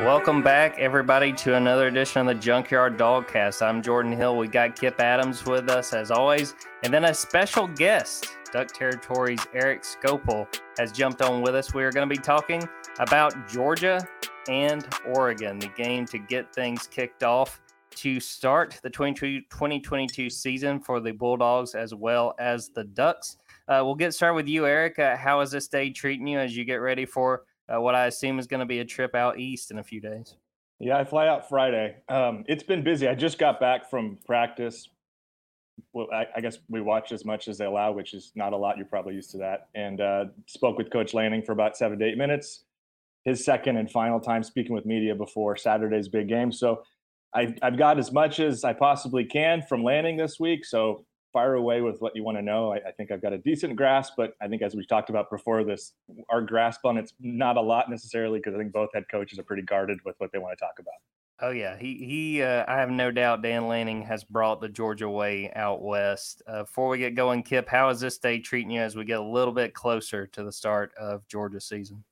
[0.00, 3.62] Welcome back, everybody, to another edition of the Junkyard Dogcast.
[3.62, 4.36] I'm Jordan Hill.
[4.36, 9.46] We got Kip Adams with us as always, and then a special guest, Duck Territory's
[9.54, 11.74] Eric Skopil, has jumped on with us.
[11.74, 14.04] We are going to be talking about Georgia
[14.48, 20.98] and Oregon, the game to get things kicked off to start the 2022 season for
[20.98, 23.36] the Bulldogs as well as the Ducks.
[23.68, 24.98] Uh, we'll get started with you, Eric.
[24.98, 27.44] Uh, how is this day treating you as you get ready for?
[27.72, 30.00] Uh, what I assume is going to be a trip out east in a few
[30.00, 30.34] days.
[30.80, 31.96] Yeah, I fly out Friday.
[32.08, 33.08] Um, it's been busy.
[33.08, 34.88] I just got back from practice.
[35.92, 38.56] Well, I, I, guess we watched as much as they allow, which is not a
[38.56, 38.76] lot.
[38.76, 39.68] You're probably used to that.
[39.74, 42.64] And uh, spoke with Coach Lanning for about seven to eight minutes.
[43.24, 46.52] His second and final time speaking with media before Saturday's big game.
[46.52, 46.82] So
[47.32, 50.64] I've, I've got as much as I possibly can from Lanning this week.
[50.64, 52.72] So fire away with what you want to know.
[52.72, 55.28] I, I, think I've got a decent grasp, but I think as we talked about
[55.28, 55.92] before this,
[56.30, 59.42] our grasp on it's not a lot necessarily because I think both head coaches are
[59.42, 60.94] pretty guarded with what they want to talk about.
[61.40, 62.42] Oh yeah, he he.
[62.42, 66.42] Uh, I have no doubt Dan Lanning has brought the Georgia way out west.
[66.46, 69.18] Uh, before we get going, Kip, how is this day treating you as we get
[69.18, 72.04] a little bit closer to the start of Georgia season?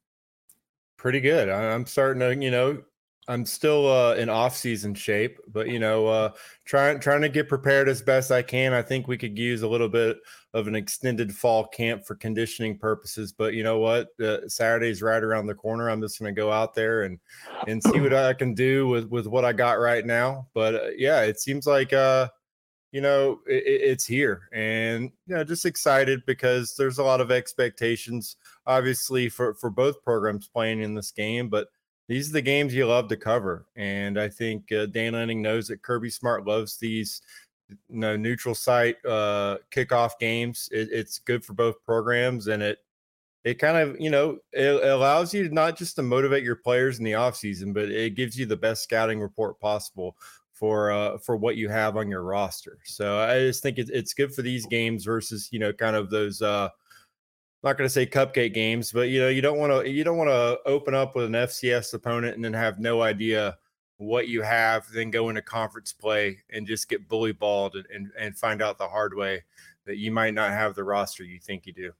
[0.96, 1.48] Pretty good.
[1.48, 2.82] I'm starting to, you know,
[3.28, 6.32] I'm still uh, in off-season shape, but you know, uh,
[6.64, 8.72] trying trying to get prepared as best I can.
[8.72, 10.18] I think we could use a little bit
[10.54, 13.32] of an extended fall camp for conditioning purposes.
[13.32, 14.08] But you know what?
[14.20, 15.88] Uh, Saturday's right around the corner.
[15.88, 17.20] I'm just going to go out there and
[17.68, 20.48] and see what I can do with with what I got right now.
[20.52, 22.28] But uh, yeah, it seems like uh,
[22.90, 27.30] you know it, it's here, and you know, just excited because there's a lot of
[27.30, 31.68] expectations, obviously for for both programs playing in this game, but
[32.12, 33.66] these are the games you love to cover.
[33.74, 37.22] And I think uh, Dan Lanning knows that Kirby Smart loves these
[37.68, 40.68] you know, neutral site uh, kickoff games.
[40.72, 42.78] It, it's good for both programs, and it
[43.44, 47.04] it kind of you know it allows you not just to motivate your players in
[47.04, 50.14] the offseason, but it gives you the best scouting report possible
[50.52, 52.78] for uh, for what you have on your roster.
[52.84, 56.10] So I just think it, it's good for these games versus you know kind of
[56.10, 56.42] those.
[56.42, 56.68] Uh,
[57.62, 60.16] not going to say cupcake games, but you know, you don't want to you don't
[60.16, 63.56] want to open up with an FCS opponent and then have no idea
[63.98, 68.10] what you have, then go into conference play and just get bully balled and, and,
[68.18, 69.42] and find out the hard way
[69.86, 71.92] that you might not have the roster you think you do.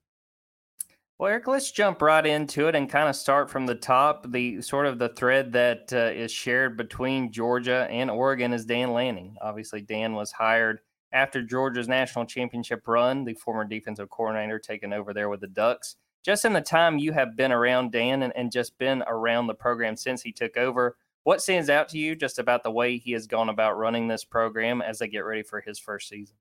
[1.18, 4.32] Well, Eric, let's jump right into it and kind of start from the top.
[4.32, 8.92] The sort of the thread that uh, is shared between Georgia and Oregon is Dan
[8.92, 9.36] Lanning.
[9.40, 10.80] Obviously, Dan was hired
[11.12, 15.96] after Georgia's national championship run, the former defensive coordinator taking over there with the Ducks.
[16.24, 19.54] Just in the time you have been around Dan and, and just been around the
[19.54, 23.12] program since he took over, what stands out to you just about the way he
[23.12, 26.36] has gone about running this program as they get ready for his first season?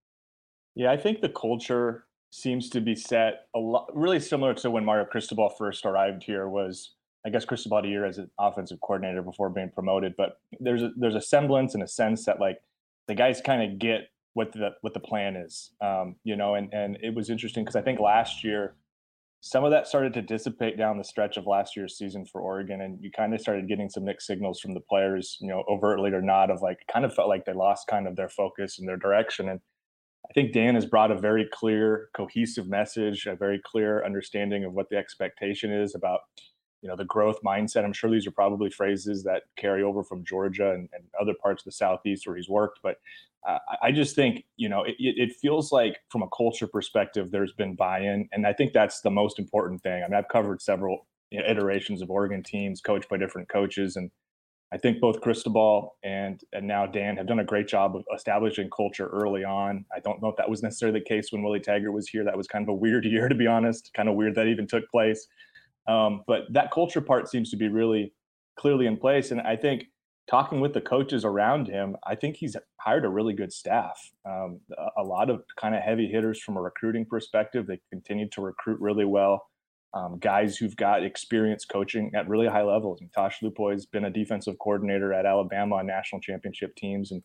[0.75, 4.85] Yeah, I think the culture seems to be set a lot really similar to when
[4.85, 6.91] Mario Cristobal first arrived here was
[7.25, 10.91] I guess Cristobal a year as an offensive coordinator before being promoted, but there's a,
[10.97, 12.57] there's a semblance and a sense that like
[13.07, 15.71] the guys kind of get what the what the plan is.
[15.81, 18.75] Um, you know, and and it was interesting because I think last year
[19.43, 22.81] some of that started to dissipate down the stretch of last year's season for Oregon,
[22.81, 26.11] and you kind of started getting some mixed signals from the players, you know, overtly
[26.11, 28.87] or not, of like kind of felt like they lost kind of their focus and
[28.87, 29.49] their direction.
[29.49, 29.59] And
[30.29, 34.73] I think Dan has brought a very clear, cohesive message, a very clear understanding of
[34.73, 36.19] what the expectation is about
[36.83, 40.25] you know the growth mindset i'm sure these are probably phrases that carry over from
[40.25, 42.97] georgia and, and other parts of the southeast where he's worked but
[43.81, 47.75] i just think you know it, it, feels like from a culture perspective there's been
[47.75, 50.03] buy-in and i think that's the most important thing.
[50.03, 54.11] I mean i've covered several iterations of oregon teams coached by different coaches and
[54.71, 58.69] i think both cristobal and and now dan have done a great job of establishing
[58.69, 59.85] culture early on.
[59.95, 62.23] I don't know if that was necessarily the case when willie taggart was here.
[62.23, 64.67] That was kind of a weird year to be honest kind of weird that even
[64.67, 65.27] took place.
[65.87, 68.13] Um, but that culture part seems to be really
[68.57, 69.31] clearly in place.
[69.31, 69.85] And I think
[70.31, 73.99] talking with the coaches around him, I think he's hired a really good staff.
[74.25, 74.61] Um,
[74.97, 77.67] a, lot of kind of heavy hitters from a recruiting perspective.
[77.67, 79.45] They continue to recruit really well.
[79.93, 83.01] Um, guys who've got experience coaching at really high levels.
[83.01, 87.21] And Tosh Lupoi has been a defensive coordinator at Alabama on national championship teams, and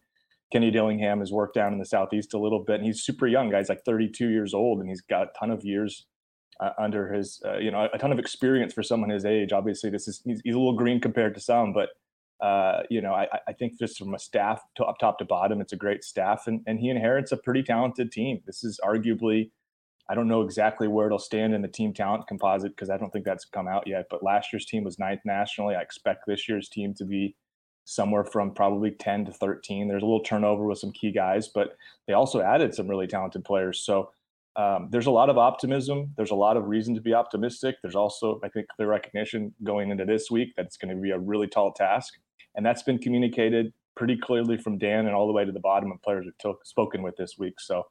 [0.53, 2.77] Kenny Dillingham has worked down in the southeast a little bit.
[2.77, 5.65] And he's super young, guys, like 32 years old, and he's got a ton of
[5.65, 6.07] years
[6.59, 9.53] uh, under his, uh, you know, a ton of experience for someone his age.
[9.53, 11.91] Obviously, this is he's, he's a little green compared to some, but
[12.41, 15.61] uh, you know, I, I, think just from a staff to up top to bottom,
[15.61, 18.43] it's a great staff, and and he inherits a pretty talented team.
[18.47, 19.51] This is arguably,
[20.11, 23.11] I don't know exactly where it'll stand in the team talent composite because I don't
[23.11, 24.07] think that's come out yet.
[24.11, 25.77] But last year's team was ninth nationally.
[25.77, 27.35] I expect this year's team to be
[27.87, 29.89] somewhere from probably 10 to 13.
[29.89, 33.45] There's a little turnover with some key guys, but they also added some really talented
[33.45, 33.81] players.
[33.81, 34.11] So
[34.57, 36.13] um, there's a lot of optimism.
[36.17, 37.77] There's a lot of reason to be optimistic.
[37.83, 41.11] There's also, I think, clear recognition going into this week that it's going to be
[41.11, 42.15] a really tall task.
[42.57, 45.93] And that's been communicated pretty clearly from Dan and all the way to the bottom
[45.93, 47.61] of players we've t- spoken with this week.
[47.61, 47.87] So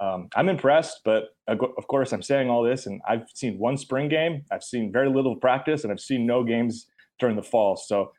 [0.00, 4.08] um, I'm impressed, but of course, I'm saying all this, and I've seen one spring
[4.08, 4.44] game.
[4.52, 6.86] I've seen very little practice, and I've seen no games
[7.18, 7.76] during the fall.
[7.76, 8.12] So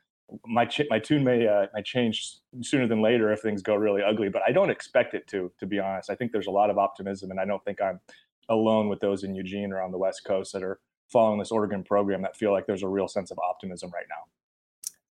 [0.44, 4.02] my ch- my tune may uh, may change sooner than later if things go really
[4.02, 5.52] ugly, but I don't expect it to.
[5.60, 8.00] To be honest, I think there's a lot of optimism, and I don't think I'm
[8.48, 10.80] alone with those in Eugene or on the West Coast that are
[11.12, 14.24] following this Oregon program that feel like there's a real sense of optimism right now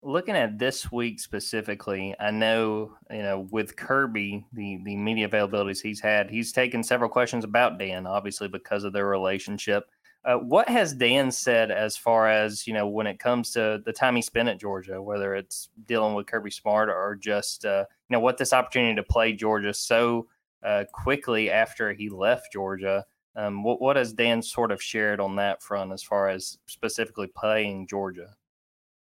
[0.05, 5.81] looking at this week specifically, I know you know with Kirby, the the media availabilities
[5.81, 9.89] he's had, he's taken several questions about Dan, obviously because of their relationship.
[10.23, 13.93] Uh, what has Dan said as far as you know when it comes to the
[13.93, 18.13] time he spent at Georgia, whether it's dealing with Kirby Smart or just uh, you
[18.13, 20.27] know what this opportunity to play Georgia so
[20.63, 23.05] uh, quickly after he left Georgia?
[23.37, 27.27] Um, what, what has Dan sort of shared on that front as far as specifically
[27.27, 28.29] playing Georgia?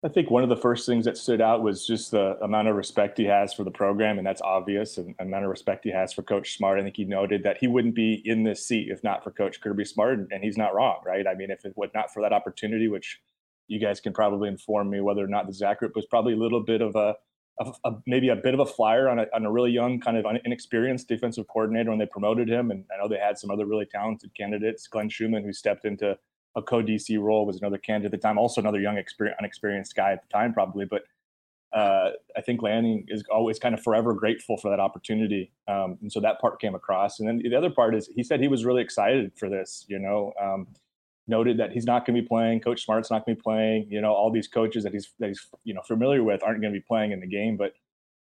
[0.04, 2.76] I think one of the first things that stood out was just the amount of
[2.76, 4.98] respect he has for the program, and that's obvious.
[4.98, 6.80] And amount of respect he has for Coach Smart.
[6.80, 9.62] I think he noted that he wouldn't be in this seat if not for Coach
[9.62, 11.28] Kirby Smart, and he's not wrong, right?
[11.28, 13.22] I mean, if it was not for that opportunity, which
[13.68, 16.38] you guys can probably inform me whether or not the Zach group was probably a
[16.38, 17.16] little bit of a,
[17.60, 20.18] a, a maybe a bit of a flyer on a, on a really young, kind
[20.18, 22.72] of inexperienced defensive coordinator when they promoted him.
[22.72, 26.18] And I know they had some other really talented candidates, Glenn Schumann, who stepped into
[26.56, 29.02] a co-DC role was another candidate at the time, also another young,
[29.40, 30.86] unexperienced guy at the time, probably.
[30.86, 31.04] But
[31.74, 36.12] uh, I think Lanning is always kind of forever grateful for that opportunity, um, and
[36.12, 37.20] so that part came across.
[37.20, 39.86] And then the other part is he said he was really excited for this.
[39.88, 40.68] You know, um,
[41.28, 42.60] noted that he's not going to be playing.
[42.60, 43.88] Coach Smart's not going to be playing.
[43.90, 46.74] You know, all these coaches that he's that he's you know familiar with aren't going
[46.74, 47.74] to be playing in the game, but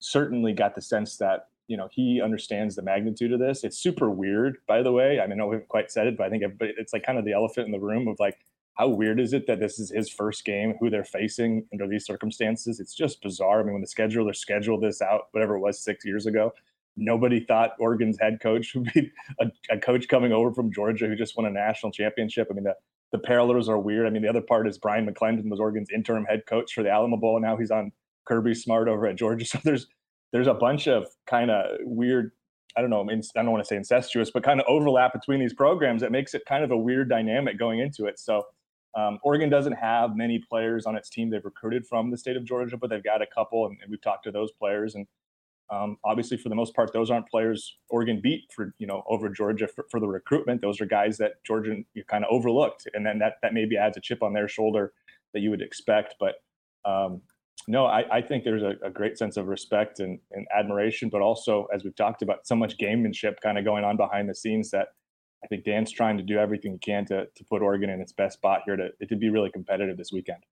[0.01, 3.63] certainly got the sense that you know he understands the magnitude of this.
[3.63, 5.21] It's super weird, by the way.
[5.21, 7.33] I mean, I haven't quite said it, but I think it's like kind of the
[7.33, 8.39] elephant in the room of like
[8.75, 12.05] how weird is it that this is his first game, who they're facing under these
[12.05, 12.81] circumstances?
[12.81, 13.61] It's just bizarre.
[13.61, 16.53] I mean, when the scheduler scheduled this out, whatever it was six years ago,
[16.97, 21.15] nobody thought Oregon's head coach would be a, a coach coming over from Georgia who
[21.15, 22.49] just won a national championship.
[22.51, 22.75] I mean, the
[23.13, 24.07] the parallels are weird.
[24.07, 26.91] I mean, the other part is Bryan McClendon was Oregon's interim head coach for the
[26.91, 27.93] Alamo Bowl, and now he's on
[28.25, 29.45] Kirby Smart over at Georgia.
[29.49, 29.87] So there's
[30.33, 32.33] there's a bunch of kind of weird
[32.77, 35.53] I don't know, I don't want to say incestuous, but kind of overlap between these
[35.53, 38.19] programs that makes it kind of a weird dynamic going into it.
[38.21, 38.45] So
[38.97, 42.45] um, Oregon doesn't have many players on its team they've recruited from the state of
[42.45, 44.95] Georgia, but they've got a couple, and, and we've talked to those players.
[44.95, 45.07] And
[45.71, 49.29] um, obviously, for the most part, those aren't players Oregon beat for you know over
[49.29, 50.61] Georgia for, for the recruitment.
[50.61, 53.97] Those are guys that Georgia you kind of overlooked, and then that that maybe adds
[53.97, 54.93] a chip on their shoulder
[55.33, 56.17] that you would expect.
[56.19, 56.35] But
[56.85, 57.23] um,
[57.69, 61.21] no, I, I, think there's a, a, great sense of respect and, and, admiration, but
[61.21, 64.71] also, as we've talked about, so much gamemanship kind of going on behind the scenes
[64.71, 64.89] that
[65.45, 68.13] I think Dan's trying to do everything he can to, to put Oregon in its
[68.13, 70.43] best spot here to, to be really competitive this weekend.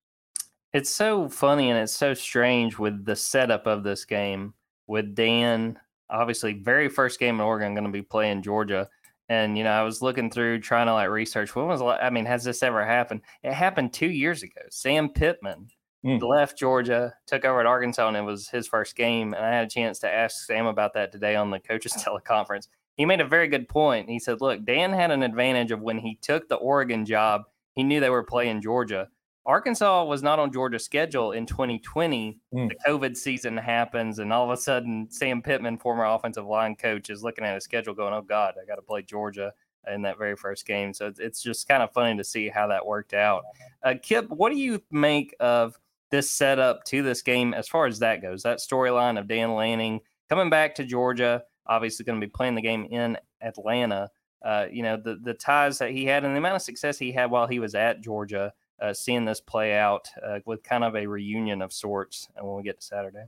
[0.72, 4.54] It's so funny and it's so strange with the setup of this game
[4.86, 5.78] with Dan,
[6.10, 8.88] obviously, very first game in Oregon going to be playing Georgia.
[9.30, 12.24] And, you know, I was looking through trying to like research when was, I mean,
[12.24, 13.20] has this ever happened?
[13.42, 14.62] It happened two years ago.
[14.70, 15.68] Sam Pittman
[16.04, 16.22] mm.
[16.22, 19.34] left Georgia, took over at Arkansas, and it was his first game.
[19.34, 22.68] And I had a chance to ask Sam about that today on the coaches teleconference.
[22.96, 24.08] He made a very good point.
[24.08, 27.42] He said, "Look, Dan had an advantage of when he took the Oregon job.
[27.74, 29.08] He knew they were playing Georgia.
[29.46, 32.38] Arkansas was not on Georgia's schedule in 2020.
[32.52, 32.68] Mm.
[32.68, 37.08] The COVID season happens, and all of a sudden, Sam Pittman, former offensive line coach,
[37.08, 39.52] is looking at his schedule, going, "Oh God, I got to play Georgia."
[39.86, 40.92] in that very first game.
[40.92, 43.44] So it's just kind of funny to see how that worked out.
[43.82, 45.78] Uh, Kip, what do you make of
[46.10, 48.42] this setup to this game as far as that goes.
[48.42, 52.62] That storyline of Dan Lanning coming back to Georgia, obviously going to be playing the
[52.62, 54.10] game in Atlanta.
[54.44, 57.10] Uh, you know the the ties that he had and the amount of success he
[57.12, 58.52] had while he was at Georgia.
[58.80, 62.56] uh, seeing this play out uh, with kind of a reunion of sorts and when
[62.56, 63.24] we get to Saturday.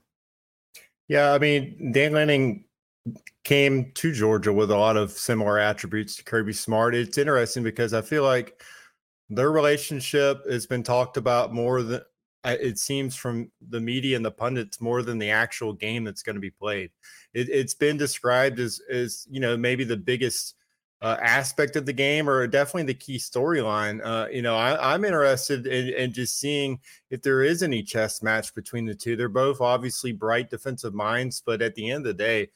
[1.08, 2.64] Yeah, I mean, Dan Lanning
[3.44, 6.94] came to Georgia with a lot of similar attributes to Kirby Smart.
[6.94, 8.62] It's interesting because I feel like
[9.28, 12.02] their relationship has been talked about more than
[12.44, 16.36] it seems from the media and the pundits more than the actual game that's going
[16.36, 16.90] to be played.
[17.34, 20.54] It, has been described as as you know maybe the biggest
[21.02, 24.00] uh, aspect of the game or definitely the key storyline.
[24.04, 26.78] Uh, you know, I, am interested in, in, just seeing
[27.10, 29.16] if there is any chess match between the two.
[29.16, 32.50] They're both obviously bright defensive minds, but at the end of the day,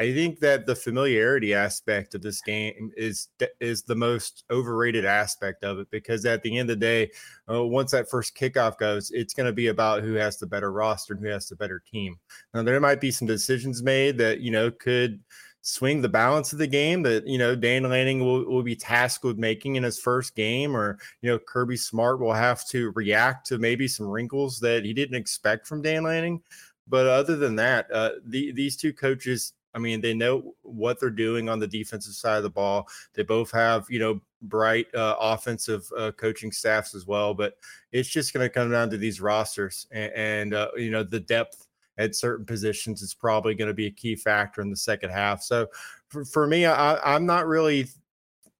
[0.00, 3.28] I think that the familiarity aspect of this game is
[3.60, 7.10] is the most overrated aspect of it because at the end of the day,
[7.52, 10.72] uh, once that first kickoff goes, it's going to be about who has the better
[10.72, 12.18] roster and who has the better team.
[12.54, 15.20] Now there might be some decisions made that you know could
[15.60, 19.22] swing the balance of the game that you know Dan Lanning will, will be tasked
[19.22, 23.46] with making in his first game, or you know Kirby Smart will have to react
[23.48, 26.40] to maybe some wrinkles that he didn't expect from Dan Lanning.
[26.88, 31.10] But other than that, uh, the, these two coaches, I mean, they know what they're
[31.10, 32.88] doing on the defensive side of the ball.
[33.14, 37.34] They both have you know bright uh, offensive uh, coaching staffs as well.
[37.34, 37.54] But
[37.92, 41.20] it's just going to come down to these rosters and, and uh, you know the
[41.20, 41.66] depth
[41.98, 45.42] at certain positions is probably going to be a key factor in the second half.
[45.42, 45.66] So
[46.08, 47.88] for, for me, I, I'm not really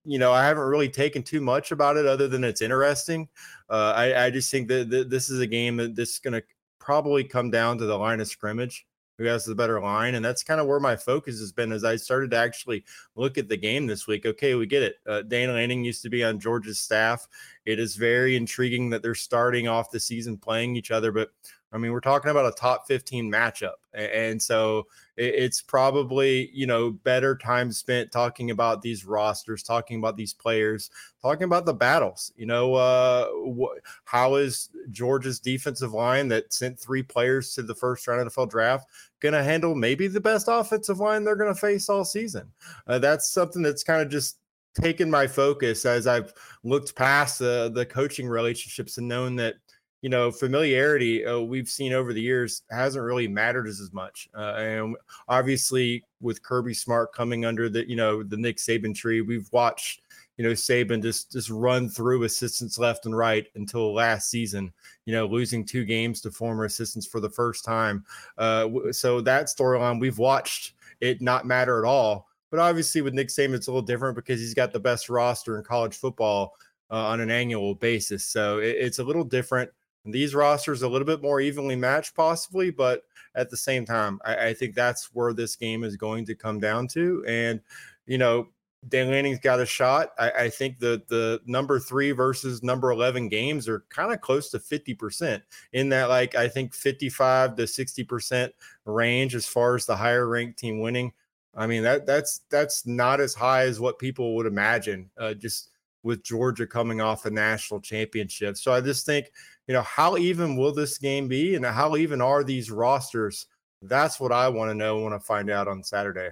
[0.05, 3.29] you know, I haven't really taken too much about it other than it's interesting.
[3.69, 6.33] Uh, I, I, just think that, that, this is a game that this is going
[6.35, 6.43] to
[6.79, 8.87] probably come down to the line of scrimmage.
[9.21, 10.15] Who has the better line?
[10.15, 12.87] And that's kind of where my focus has been as I started to actually
[13.17, 14.25] look at the game this week.
[14.25, 14.95] Okay, we get it.
[15.07, 17.29] Uh, Dan Lanning used to be on Georgia's staff.
[17.67, 21.31] It is very intriguing that they're starting off the season playing each other, but
[21.73, 23.75] I mean, we're talking about a top 15 matchup.
[23.95, 30.17] And so it's probably, you know, better time spent talking about these rosters, talking about
[30.17, 30.91] these players,
[31.23, 32.33] talking about the battles.
[32.37, 37.75] You know, uh, wh- how is Georgia's defensive line that sent three players to the
[37.75, 38.89] first round of the NFL draft
[39.21, 42.51] going to handle maybe the best offensive line they're going to face all season?
[42.89, 44.39] Uh, that's something that's kind of just
[44.75, 49.55] taken my focus as I've looked past uh, the coaching relationships and known that
[50.03, 54.29] you know, familiarity uh, we've seen over the years hasn't really mattered as, as much.
[54.37, 54.97] Uh, and
[55.29, 60.03] obviously, with Kirby Smart coming under the, you know, the Nick Saban tree, we've watched,
[60.39, 64.73] you know, Saban just just run through assistants left and right until last season.
[65.05, 68.05] You know, losing two games to former assistants for the first time.
[68.39, 72.30] Uh, so that storyline we've watched it not matter at all.
[72.51, 75.57] But obviously, with Nick Saban, it's a little different because he's got the best roster
[75.57, 76.55] in college football.
[76.93, 78.25] Uh, on an annual basis.
[78.25, 79.71] So it, it's a little different.
[80.05, 83.05] These rosters a little bit more evenly matched, possibly, but
[83.37, 86.59] at the same time, I, I think that's where this game is going to come
[86.59, 87.25] down to.
[87.29, 87.61] And
[88.07, 88.49] you know,
[88.89, 90.11] Dan Lanning's got a shot.
[90.19, 94.51] I, I, think the the number three versus number eleven games are kind of close
[94.51, 98.53] to fifty percent in that, like I think fifty five to sixty percent
[98.85, 101.13] range as far as the higher ranked team winning.
[101.55, 105.11] I mean that that's that's not as high as what people would imagine.
[105.19, 105.71] Uh, just
[106.03, 109.31] with Georgia coming off a national championship, so I just think
[109.71, 113.47] you know, how even will this game be and how even are these rosters?
[113.83, 116.31] That's what I want to know Want to find out on Saturday.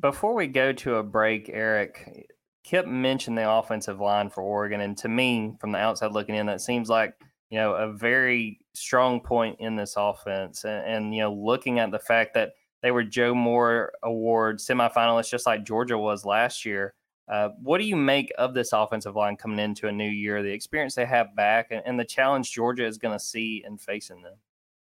[0.00, 2.30] Before we go to a break, Eric,
[2.64, 4.80] Kip mentioned the offensive line for Oregon.
[4.80, 7.12] And to me, from the outside looking in, that seems like,
[7.50, 10.64] you know, a very strong point in this offense.
[10.64, 15.30] And, and you know, looking at the fact that they were Joe Moore Award semifinalists,
[15.30, 16.94] just like Georgia was last year.
[17.30, 20.50] Uh, what do you make of this offensive line coming into a new year, the
[20.50, 24.22] experience they have back, and, and the challenge Georgia is going to see in facing
[24.22, 24.34] them?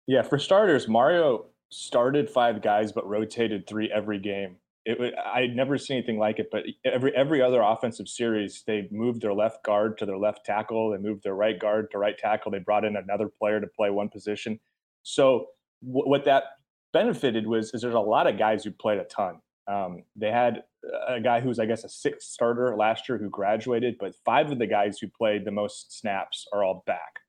[0.06, 4.56] Yeah, for starters, Mario started five guys but rotated three every game.
[4.84, 6.48] It, I'd never seen anything like it.
[6.50, 10.90] But every every other offensive series, they moved their left guard to their left tackle.
[10.90, 12.50] They moved their right guard to right tackle.
[12.50, 14.58] They brought in another player to play one position.
[15.02, 15.46] So
[15.80, 16.44] what that
[16.92, 19.40] benefited was is there's a lot of guys who played a ton.
[19.70, 20.64] Um, they had
[21.08, 24.58] a guy who's, I guess, a sixth starter last year who graduated, but five of
[24.58, 27.20] the guys who played the most snaps are all back.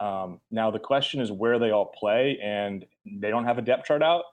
[0.00, 2.84] Um, now, the question is where they all play, and
[3.20, 4.24] they don't have a depth chart out.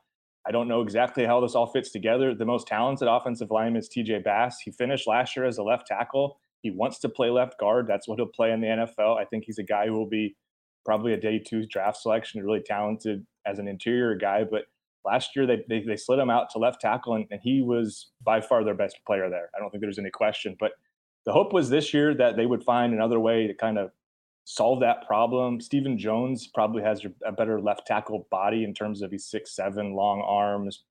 [0.47, 2.35] I don't know exactly how this all fits together.
[2.35, 4.59] The most talented offensive lineman is TJ Bass.
[4.59, 6.39] He finished last year as a left tackle.
[6.61, 7.87] He wants to play left guard.
[7.87, 9.17] That's what he'll play in the NFL.
[9.19, 10.35] I think he's a guy who will be
[10.85, 14.63] probably a day two draft selection, really talented as an interior guy, but
[15.03, 18.11] last year they, they, they slid him out to left tackle and, and, he was
[18.23, 19.49] by far their best player there.
[19.55, 20.71] I don't think there's any question but
[21.25, 23.91] the hope was this year that they would find another way to kind of
[24.45, 25.59] solve that problem.
[25.59, 29.93] Steven jones probably has a better left tackle body in terms of he's six seven
[29.95, 30.83] long arms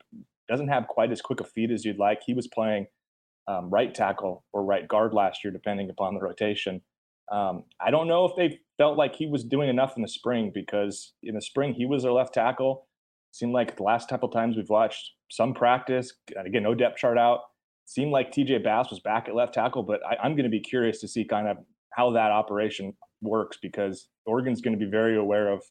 [0.48, 2.20] doesn't have quite as quick a feet as you'd like.
[2.24, 2.86] He was playing
[3.48, 6.82] um, right tackle or right guard last year depending upon the rotation
[7.32, 10.50] Um, I don't know if they felt like he was doing enough in the spring
[10.54, 12.86] because in the spring he was their left tackle.
[13.32, 17.40] Seemed like the last couple times we've watched some practice, again, no depth chart out.
[17.86, 20.60] Seemed like TJ Bass was back at left tackle, but I, I'm going to be
[20.60, 21.58] curious to see kind of
[21.90, 25.62] how that operation works because Oregon's going to be very aware of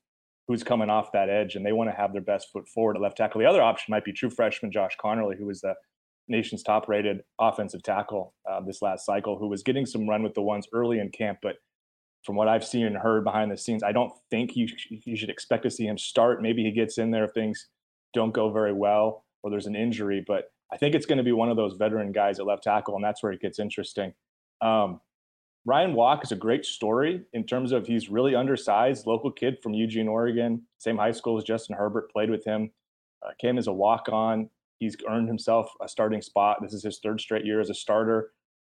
[0.47, 3.01] who's coming off that edge, and they want to have their best foot forward at
[3.01, 3.39] left tackle.
[3.39, 5.73] The other option might be true freshman Josh Conerly, who was the
[6.27, 10.41] nation's top-rated offensive tackle uh, this last cycle, who was getting some run with the
[10.41, 11.55] ones early in camp, but
[12.23, 15.29] from what I've seen and heard behind the scenes, I don't think you you should
[15.29, 16.41] expect to see him start.
[16.41, 17.67] Maybe he gets in there if things
[18.13, 21.33] don't go very well or there's an injury, but I think it's going to be
[21.33, 24.13] one of those veteran guys at left tackle, and that's where it gets interesting.
[24.61, 25.01] Um,
[25.65, 29.73] Ryan Walk is a great story in terms of he's really undersized, local kid from
[29.73, 32.71] Eugene, Oregon, same high school as Justin Herbert, played with him,
[33.25, 34.49] uh, came as a walk on.
[34.83, 36.57] He's earned himself a starting spot.
[36.61, 38.31] This is his third straight year as a starter.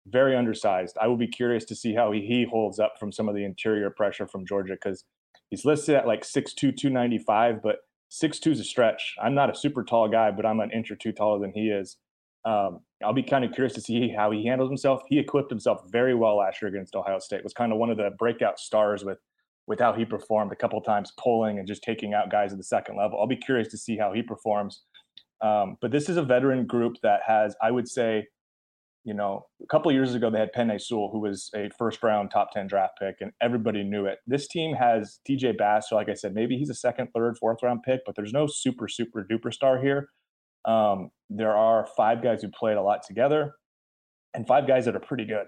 [0.06, 0.98] Very undersized.
[1.00, 3.44] I will be curious to see how he, he holds up from some of the
[3.44, 5.04] interior pressure from Georgia because
[5.48, 7.76] he's listed at like 6'2, 295, but
[8.10, 9.14] 6'2 is a stretch.
[9.22, 11.68] I'm not a super tall guy, but I'm an inch or two taller than he
[11.68, 11.96] is.
[12.44, 15.00] Um, I'll be kind of curious to see how he handles himself.
[15.08, 17.42] He equipped himself very well last year against Ohio State.
[17.42, 19.18] Was kind of one of the breakout stars with
[19.66, 22.64] with how he performed a couple times pulling and just taking out guys at the
[22.64, 23.18] second level.
[23.18, 24.82] I'll be curious to see how he performs.
[25.44, 28.26] Um, but this is a veteran group that has, I would say,
[29.04, 32.30] you know, a couple years ago they had Penei Sewell, who was a first round
[32.30, 34.20] top 10 draft pick, and everybody knew it.
[34.26, 37.58] This team has TJ Bass, so like I said, maybe he's a second, third, fourth
[37.62, 40.08] round pick, but there's no super, super duper star here.
[40.64, 43.52] Um, there are five guys who played a lot together
[44.32, 45.44] and five guys that are pretty good.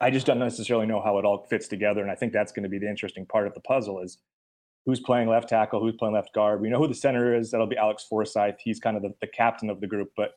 [0.00, 2.02] I just don't necessarily know how it all fits together.
[2.02, 4.18] And I think that's going to be the interesting part of the puzzle is
[4.84, 6.60] who's playing left tackle, who's playing left guard.
[6.60, 7.50] We know who the center is.
[7.50, 8.56] That'll be Alex Forsyth.
[8.62, 10.10] He's kind of the, the captain of the group.
[10.16, 10.32] But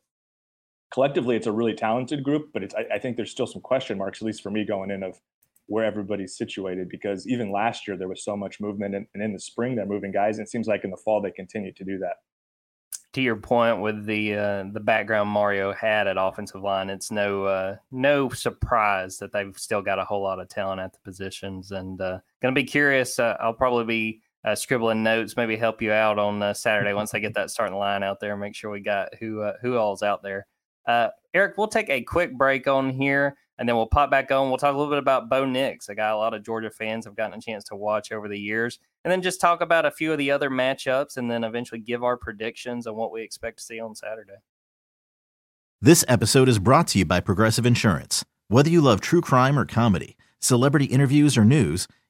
[0.94, 2.52] collectively, it's a really talented group.
[2.54, 4.92] But it's, I, I think there's still some question marks, at least for me going
[4.92, 5.20] in, of
[5.68, 9.34] where everybody's situated because even last year there was so much movement and, and in
[9.34, 11.84] the spring they're moving guys and it seems like in the fall they continue to
[11.84, 12.18] do that
[13.16, 17.46] to your point with the uh, the background Mario had at offensive line, it's no
[17.46, 21.72] uh, no surprise that they've still got a whole lot of talent at the positions,
[21.72, 23.18] and uh, going to be curious.
[23.18, 27.14] Uh, I'll probably be uh, scribbling notes, maybe help you out on uh, Saturday once
[27.14, 28.38] I get that starting line out there.
[28.38, 30.48] Make sure we got who who all's out there.
[31.34, 34.50] Eric, we'll take a quick break on here and then we'll pop back on.
[34.50, 37.06] We'll talk a little bit about Bo Nix, a guy a lot of Georgia fans
[37.06, 39.92] have gotten a chance to watch over the years, and then just talk about a
[39.92, 43.60] few of the other matchups, and then eventually give our predictions on what we expect
[43.60, 44.36] to see on Saturday.
[45.82, 48.26] This episode is brought to you by Progressive Insurance.
[48.48, 51.88] Whether you love true crime or comedy, celebrity interviews or news,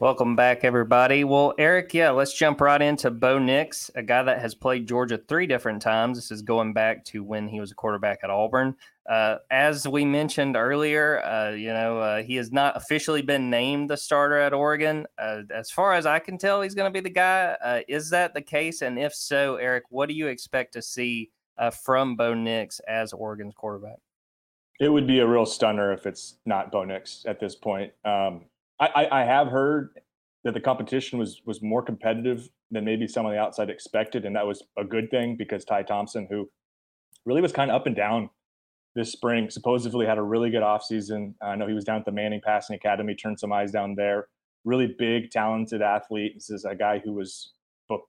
[0.00, 1.22] Welcome back, everybody.
[1.22, 5.16] Well, Eric, yeah, let's jump right into Bo Nix, a guy that has played Georgia
[5.16, 6.18] three different times.
[6.18, 8.74] This is going back to when he was a quarterback at Auburn.
[9.08, 13.88] Uh, as we mentioned earlier, uh, you know, uh, he has not officially been named
[13.88, 15.06] the starter at Oregon.
[15.16, 17.56] Uh, as far as I can tell, he's going to be the guy.
[17.64, 18.82] Uh, is that the case?
[18.82, 23.12] And if so, Eric, what do you expect to see uh, from Bo Nix as
[23.12, 23.98] Oregon's quarterback?
[24.80, 27.92] It would be a real stunner if it's not Bo Nix at this point.
[28.04, 28.46] Um,
[28.80, 29.90] I, I have heard
[30.42, 34.36] that the competition was was more competitive than maybe some on the outside expected, and
[34.36, 36.48] that was a good thing because Ty Thompson, who
[37.24, 38.30] really was kind of up and down
[38.94, 41.34] this spring, supposedly had a really good offseason.
[41.42, 44.28] I know he was down at the Manning Passing Academy, turned some eyes down there.
[44.64, 46.32] Really big, talented athlete.
[46.34, 47.52] This is a guy who was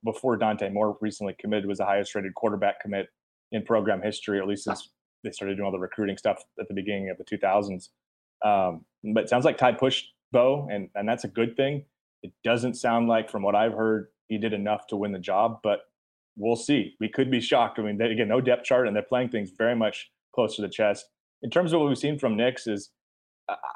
[0.04, 3.08] before Dante Moore recently committed was the highest rated quarterback commit
[3.52, 4.90] in program history, at least since
[5.24, 7.90] they started doing all the recruiting stuff at the beginning of the 2000s.
[8.44, 11.86] Um, but sounds like Ty pushed Bo, and and that's a good thing.
[12.22, 15.60] It doesn't sound like, from what I've heard, he did enough to win the job,
[15.64, 15.80] but
[16.36, 16.96] we'll see.
[17.00, 17.80] We could be shocked.
[17.80, 20.62] I mean, they, again, no depth chart, and they're playing things very much close to
[20.62, 21.06] the chest.
[21.42, 22.90] In terms of what we've seen from Nix, is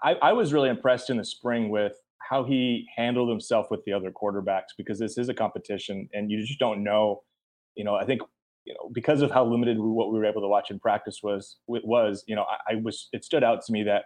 [0.04, 1.94] I, I was really impressed in the spring with
[2.30, 6.46] how he handled himself with the other quarterbacks because this is a competition and you
[6.46, 7.24] just don't know.
[7.76, 8.22] You know, I think
[8.66, 11.58] you know because of how limited what we were able to watch in practice was
[11.70, 14.04] it was you know I, I was it stood out to me that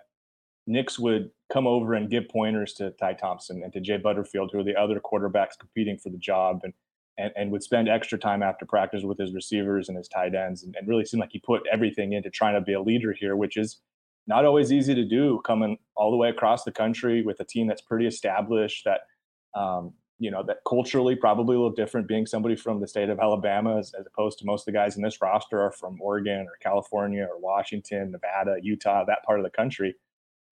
[0.66, 4.60] Nix would come over and give pointers to Ty Thompson and to Jay Butterfield, who
[4.60, 6.74] are the other quarterbacks competing for the job, and
[7.20, 10.64] and, and would spend extra time after practice with his receivers and his tight ends,
[10.64, 13.36] and, and really seemed like he put everything into trying to be a leader here,
[13.36, 13.82] which is
[14.28, 17.68] not always easy to do coming all the way across the country with a team
[17.68, 19.02] that's pretty established that
[19.60, 23.20] um, you know that culturally probably a little different being somebody from the state of
[23.20, 26.46] alabama as, as, opposed to most of the guys in this roster are from oregon
[26.48, 29.96] or california or washington nevada utah that part of the country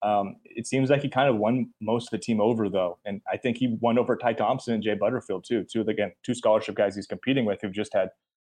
[0.02, 3.20] um, it seems like he kind of won most of the team over though and
[3.32, 6.74] i think he won over ty thompson and jay butterfield too two again two scholarship
[6.74, 8.08] guys he's competing with who've just had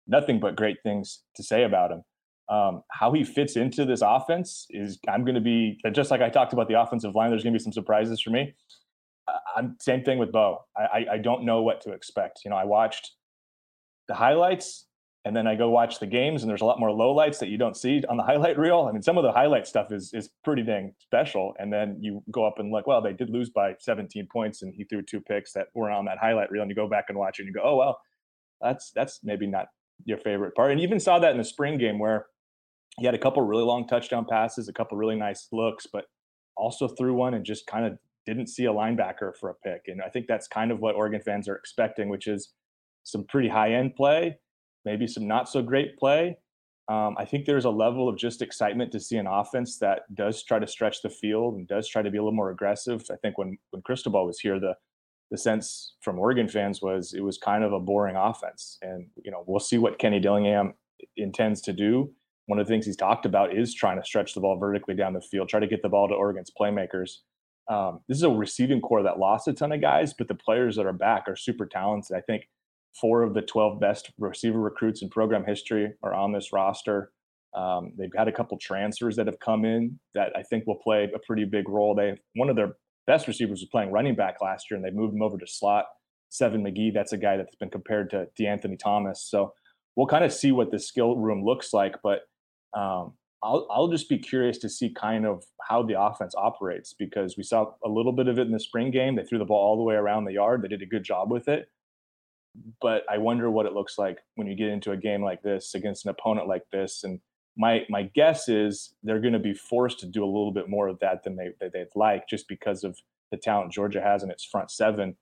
[0.07, 2.03] nothing but great things to say about him
[2.47, 6.29] um, how he fits into this offense is I'm going to be just like I
[6.29, 7.31] talked about the offensive line.
[7.31, 8.53] There's going to be some surprises for me.
[9.55, 10.59] I'm same thing with Bo.
[10.77, 12.41] I, I don't know what to expect.
[12.45, 13.11] You know, I watched
[14.07, 14.85] the highlights
[15.25, 17.57] and then I go watch the games and there's a lot more lowlights that you
[17.57, 18.85] don't see on the highlight reel.
[18.87, 21.55] I mean, some of the highlight stuff is is pretty dang special.
[21.57, 24.71] And then you go up and look, well, they did lose by 17 points and
[24.75, 26.61] he threw two picks that were on that highlight reel.
[26.61, 27.99] And you go back and watch it and you go, oh well,
[28.61, 29.67] that's that's maybe not
[30.05, 30.69] your favorite part.
[30.69, 32.27] And you even saw that in the spring game where
[32.99, 36.05] he had a couple really long touchdown passes, a couple really nice looks, but
[36.55, 39.83] also threw one and just kind of didn't see a linebacker for a pick.
[39.87, 42.53] And I think that's kind of what Oregon fans are expecting, which is
[43.03, 44.37] some pretty high end play,
[44.85, 46.37] maybe some not so great play.
[46.87, 50.43] Um, I think there's a level of just excitement to see an offense that does
[50.43, 53.03] try to stretch the field and does try to be a little more aggressive.
[53.11, 54.75] I think when when Cristobal was here, the
[55.31, 59.31] the sense from Oregon fans was it was kind of a boring offense, and you
[59.31, 60.75] know we'll see what Kenny Dillingham
[61.17, 62.13] intends to do
[62.47, 65.13] one of the things he's talked about is trying to stretch the ball vertically down
[65.13, 67.17] the field, try to get the ball to Oregon's playmakers.
[67.67, 70.75] Um, this is a receiving corps that lost a ton of guys, but the players
[70.75, 72.15] that are back are super talented.
[72.15, 72.47] I think
[72.99, 77.11] four of the 12 best receiver recruits in program history are on this roster.
[77.53, 81.09] Um, they've had a couple transfers that have come in that I think will play
[81.13, 81.95] a pretty big role.
[81.95, 82.73] They one of their
[83.07, 85.85] best receivers was playing running back last year, and they moved him over to slot.
[86.29, 89.23] Seven McGee, that's a guy that's been compared to DeAnthony Thomas.
[89.29, 89.53] So
[89.95, 92.21] we'll kind of see what the skill room looks like, but
[92.75, 97.37] um, I'll, I'll just be curious to see kind of how the offense operates because
[97.37, 99.15] we saw a little bit of it in the spring game.
[99.15, 100.61] They threw the ball all the way around the yard.
[100.61, 101.69] They did a good job with it.
[102.81, 105.75] But I wonder what it looks like when you get into a game like this
[105.75, 107.03] against an opponent like this.
[107.03, 107.19] And
[107.57, 110.87] my my guess is they're going to be forced to do a little bit more
[110.87, 112.97] of that than they that they'd like, just because of
[113.31, 115.15] the talent Georgia has in its front seven.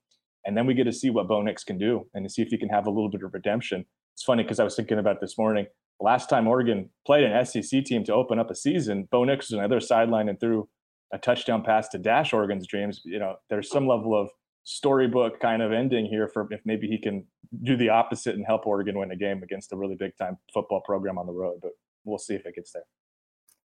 [0.45, 2.49] And then we get to see what Bo Nix can do and to see if
[2.49, 3.85] he can have a little bit of redemption.
[4.13, 5.67] It's funny because I was thinking about this morning
[6.03, 9.57] last time Oregon played an SEC team to open up a season, Bo Nix was
[9.57, 10.67] on the other sideline and threw
[11.13, 13.01] a touchdown pass to dash Oregon's dreams.
[13.05, 14.29] You know, there's some level of
[14.63, 17.25] storybook kind of ending here for if maybe he can
[17.63, 20.81] do the opposite and help Oregon win a game against a really big time football
[20.81, 21.59] program on the road.
[21.61, 21.71] But
[22.05, 22.83] we'll see if it gets there.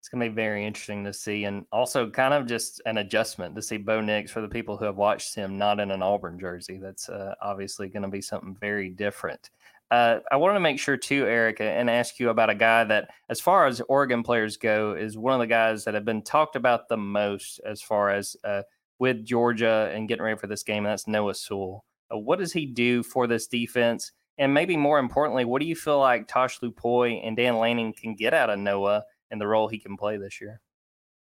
[0.00, 3.56] It's going to be very interesting to see, and also kind of just an adjustment
[3.56, 6.38] to see Bo Nix for the people who have watched him not in an Auburn
[6.38, 6.78] jersey.
[6.80, 9.50] That's uh, obviously going to be something very different.
[9.90, 13.08] Uh, I want to make sure too, Eric, and ask you about a guy that,
[13.28, 16.56] as far as Oregon players go, is one of the guys that have been talked
[16.56, 18.62] about the most as far as uh,
[18.98, 20.84] with Georgia and getting ready for this game.
[20.84, 21.84] And that's Noah Sewell.
[22.12, 24.12] Uh, what does he do for this defense?
[24.38, 28.14] And maybe more importantly, what do you feel like Tosh Lupoi and Dan Lanning can
[28.14, 30.60] get out of Noah and the role he can play this year?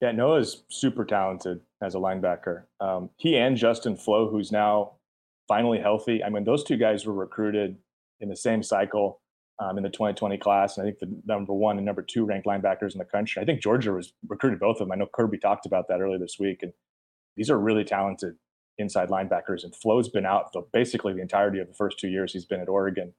[0.00, 2.64] Yeah, Noah's super talented as a linebacker.
[2.80, 4.94] Um, he and Justin Flowe, who's now
[5.48, 6.24] finally healthy.
[6.24, 7.76] I mean, those two guys were recruited
[8.20, 9.20] in the same cycle
[9.58, 10.76] um, in the 2020 class.
[10.76, 13.40] And I think the number one and number two ranked linebackers in the country.
[13.40, 14.92] I think Georgia was recruited both of them.
[14.92, 16.62] I know Kirby talked about that earlier this week.
[16.62, 16.72] And
[17.36, 18.34] these are really talented
[18.78, 19.64] inside linebackers.
[19.64, 22.60] And Flowe's been out for basically the entirety of the first two years he's been
[22.60, 23.12] at Oregon.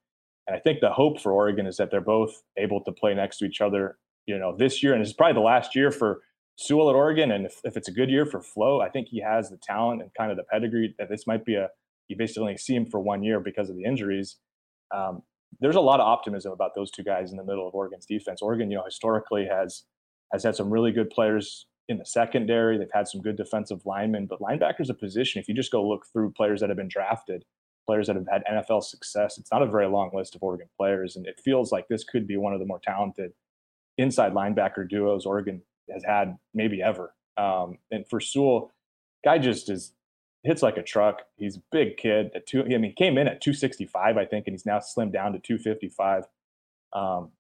[0.47, 3.38] And I think the hope for Oregon is that they're both able to play next
[3.39, 4.93] to each other, you know, this year.
[4.93, 6.21] And it's probably the last year for
[6.58, 7.32] Sewell at Oregon.
[7.32, 10.01] And if, if it's a good year for Flowe, I think he has the talent
[10.01, 11.69] and kind of the pedigree that this might be a,
[12.08, 14.38] you basically only see him for one year because of the injuries
[14.93, 15.21] um,
[15.60, 18.41] there's a lot of optimism about those two guys in the middle of Oregon's defense.
[18.41, 19.84] Oregon, you know, historically has
[20.34, 22.78] has had some really good players in the secondary.
[22.78, 25.39] They've had some good defensive linemen, but linebackers a position.
[25.39, 27.45] If you just go look through players that have been drafted,
[27.86, 31.15] players that have had NFL success, it's not a very long list of Oregon players,
[31.15, 33.34] and it feels like this could be one of the more talented
[33.98, 37.13] inside linebacker duos Oregon has had maybe ever.
[37.38, 38.71] Um, and for Sewell,
[39.24, 39.93] guy just is
[40.43, 41.24] hits like a truck.
[41.38, 42.30] He's a big kid.
[42.36, 45.12] At two, I mean, he came in at 265, I think, and he's now slimmed
[45.12, 46.24] down to 255.
[46.93, 47.32] Um,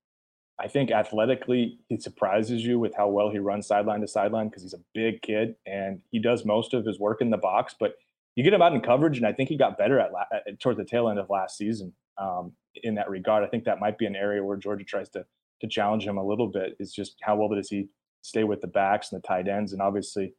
[0.59, 4.63] I think athletically, he surprises you with how well he runs sideline to sideline because
[4.63, 7.75] he's a big kid and he does most of his work in the box.
[7.77, 7.95] But
[8.35, 10.59] you get him out in coverage, and I think he got better at, la- at
[10.59, 13.43] toward the tail end of last season um, in that regard.
[13.43, 15.25] I think that might be an area where Georgia tries to
[15.61, 16.75] to challenge him a little bit.
[16.79, 17.87] Is just how well does he
[18.21, 20.33] stay with the backs and the tight ends, and obviously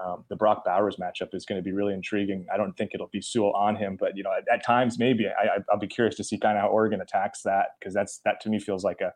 [0.00, 2.46] um, the Brock Bowers matchup is going to be really intriguing.
[2.52, 5.26] I don't think it'll be Sewell on him, but you know at, at times maybe
[5.26, 8.40] I, will be curious to see kind of how Oregon attacks that because that's that
[8.42, 9.12] to me feels like a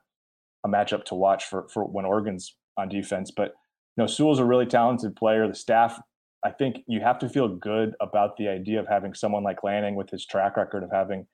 [0.64, 3.30] a matchup to watch for for when Oregon's on defense.
[3.30, 3.54] But
[3.96, 5.46] you know Sewell's a really talented player.
[5.46, 6.00] The staff
[6.44, 9.94] I think you have to feel good about the idea of having someone like Lanning
[9.94, 11.26] with his track record of having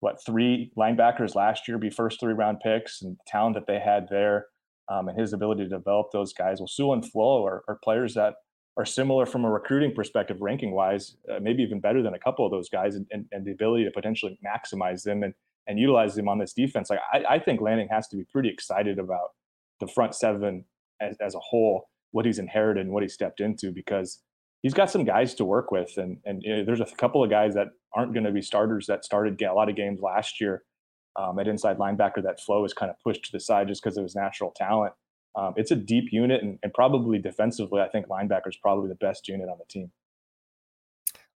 [0.00, 3.78] what three linebackers last year be first three round picks and the talent that they
[3.78, 4.46] had there
[4.88, 6.58] um, and his ability to develop those guys.
[6.60, 8.34] Well, Sewell and Flowe are, are, players that
[8.76, 12.44] are similar from a recruiting perspective, ranking wise, uh, maybe even better than a couple
[12.44, 15.34] of those guys, and, and, and, the ability to potentially maximize them and,
[15.66, 16.90] and utilize him on this defense.
[16.90, 19.30] Like I, I think Lanning has to be pretty excited about
[19.80, 20.64] the front seven
[21.00, 24.22] as, as a whole, what he's inherited and what he stepped into, because
[24.62, 27.30] he's got some guys to work with, and and you know, there's a couple of
[27.30, 30.62] guys that aren't going to be starters that started a lot of games last year
[31.16, 32.22] um, at inside linebacker.
[32.22, 34.92] That Flowe is kind of pushed to the side just because of his natural talent.
[35.36, 38.94] Um, it's a deep unit, and, and probably defensively, I think linebacker is probably the
[38.94, 39.92] best unit on the team.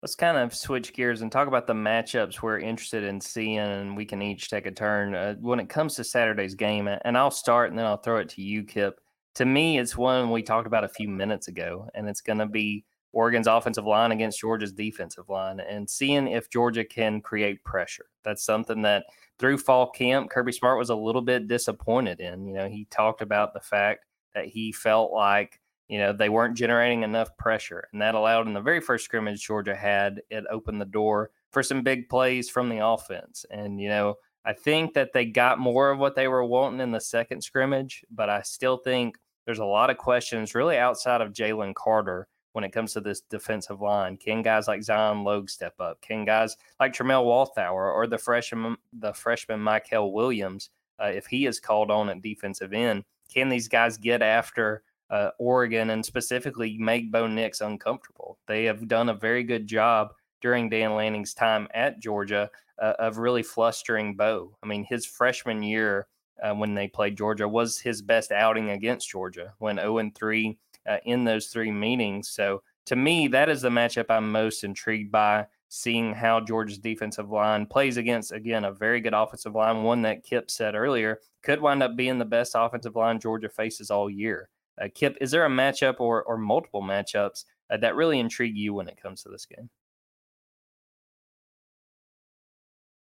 [0.03, 3.95] Let's kind of switch gears and talk about the matchups we're interested in seeing, and
[3.95, 5.15] we can each take a turn.
[5.15, 8.31] Uh, when it comes to Saturday's game, and I'll start and then I'll throw it
[8.31, 8.99] to you, Kip.
[9.35, 12.47] To me, it's one we talked about a few minutes ago, and it's going to
[12.47, 18.07] be Oregon's offensive line against Georgia's defensive line and seeing if Georgia can create pressure.
[18.25, 19.05] That's something that
[19.39, 22.47] through fall camp, Kirby Smart was a little bit disappointed in.
[22.47, 25.61] You know, he talked about the fact that he felt like,
[25.91, 27.89] you know, they weren't generating enough pressure.
[27.93, 31.65] And that allowed in the very first scrimmage Georgia had, it opened the door for
[31.65, 33.45] some big plays from the offense.
[33.51, 36.93] And, you know, I think that they got more of what they were wanting in
[36.93, 41.33] the second scrimmage, but I still think there's a lot of questions really outside of
[41.33, 44.17] Jalen Carter when it comes to this defensive line.
[44.17, 46.01] Can guys like Zion Logue step up?
[46.03, 50.71] Can guys like Tramel Walthour or the freshman the freshman Mykel Williams,
[51.03, 55.31] uh, if he is called on at defensive end, can these guys get after uh,
[55.39, 58.39] Oregon and specifically make Bo Nix uncomfortable?
[58.47, 63.19] They have done a very good job during Dan Lanning's time at Georgia uh, of
[63.19, 64.57] really flustering Bo.
[64.63, 66.07] I mean, his freshman year
[66.43, 70.59] uh, when they played Georgia was his best outing against Georgia when 0 and 3
[70.89, 72.31] uh, in those three meetings.
[72.31, 75.47] So to me, that is the matchup I'm most intrigued by.
[75.73, 80.25] Seeing how Georgia's defensive line plays against, again, a very good offensive line, one that
[80.25, 84.49] Kip said earlier could wind up being the best offensive line Georgia faces all year.
[84.81, 88.75] Uh, Kip, is there a matchup or, or multiple matchups uh, that really intrigue you
[88.75, 89.69] when it comes to this game?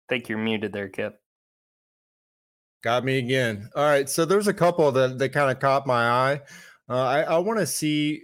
[0.09, 1.21] I think you're muted there, Kip.
[2.83, 3.69] Got me again.
[3.77, 4.09] All right.
[4.09, 6.41] So there's a couple that, that kind of caught my eye.
[6.89, 8.23] Uh, I, I want to see,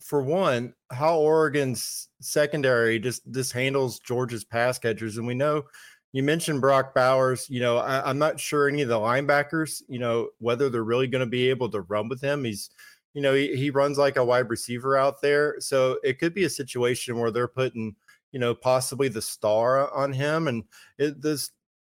[0.00, 5.64] for one, how Oregon's secondary just this handles Georgia's pass catchers, and we know
[6.12, 7.48] you mentioned Brock Bowers.
[7.50, 11.06] You know, I, am not sure any of the linebackers, you know, whether they're really
[11.06, 12.44] going to be able to run with him.
[12.44, 12.70] He's,
[13.14, 16.44] you know, he, he runs like a wide receiver out there, so it could be
[16.44, 17.96] a situation where they're putting,
[18.32, 20.64] you know, possibly the star on him, and
[20.98, 21.50] it, this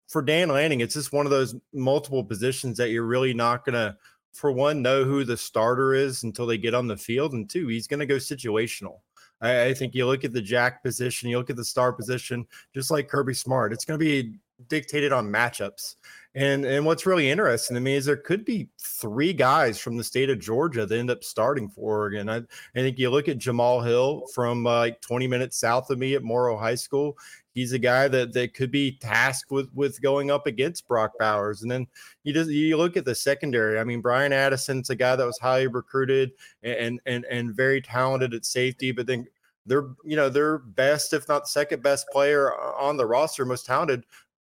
[0.09, 3.73] for Dan Lanning, it's just one of those multiple positions that you're really not going
[3.73, 3.97] to
[4.33, 7.67] for one, know who the starter is until they get on the field, and two,
[7.67, 8.99] he's going to go situational.
[9.43, 12.47] I, I, think you look at the jack position, you look at the star position,
[12.73, 13.73] just like Kirby Smart.
[13.73, 15.95] It's going to be dictated on matchups.
[16.35, 20.03] And and what's really interesting to me is there could be three guys from the
[20.03, 22.27] state of Georgia that end up starting for Oregon.
[22.27, 22.41] I, I
[22.73, 26.23] think you look at Jamal Hill from uh, like 20 minutes south of me at
[26.23, 27.17] Morrow High School
[27.53, 31.61] he's a guy that that could be tasked with with going up against Brock Bowers.
[31.61, 31.87] And then
[32.23, 33.79] you just you look at the secondary.
[33.79, 36.31] I mean, Bryan Addison's a guy that was highly recruited
[36.63, 39.27] and and and very talented at safety, but then
[39.65, 44.05] they're you know their best, if not second best player on the roster, most talented,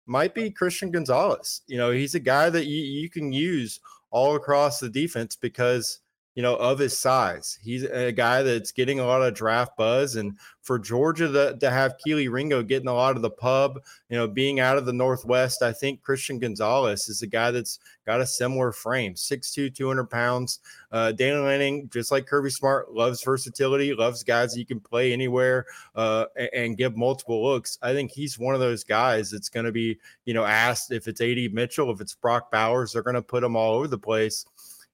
[0.06, 1.62] might be Christian Gonzalez.
[1.66, 6.00] You know, he's a guy that you, you can use all across the defense because
[6.34, 7.58] you know, of his size.
[7.62, 10.16] He's a guy that's getting a lot of draft buzz.
[10.16, 14.16] And for Georgia to, to have Kelee Ringo getting a lot of the pub, you
[14.16, 18.22] know, being out of the Northwest, I think Christian Gonzalez is a guy that's got
[18.22, 20.60] a similar frame 6'2, 200 pounds.
[20.90, 25.66] Uh, Dana Lanning, just like Kirby Smart, loves versatility, loves guys you can play anywhere
[25.96, 27.78] uh, and, and give multiple looks.
[27.82, 31.08] I think he's one of those guys that's going to be, you know, asked if
[31.08, 33.98] it's AD Mitchell, if it's Brock Bowers, they're going to put him all over the
[33.98, 34.46] place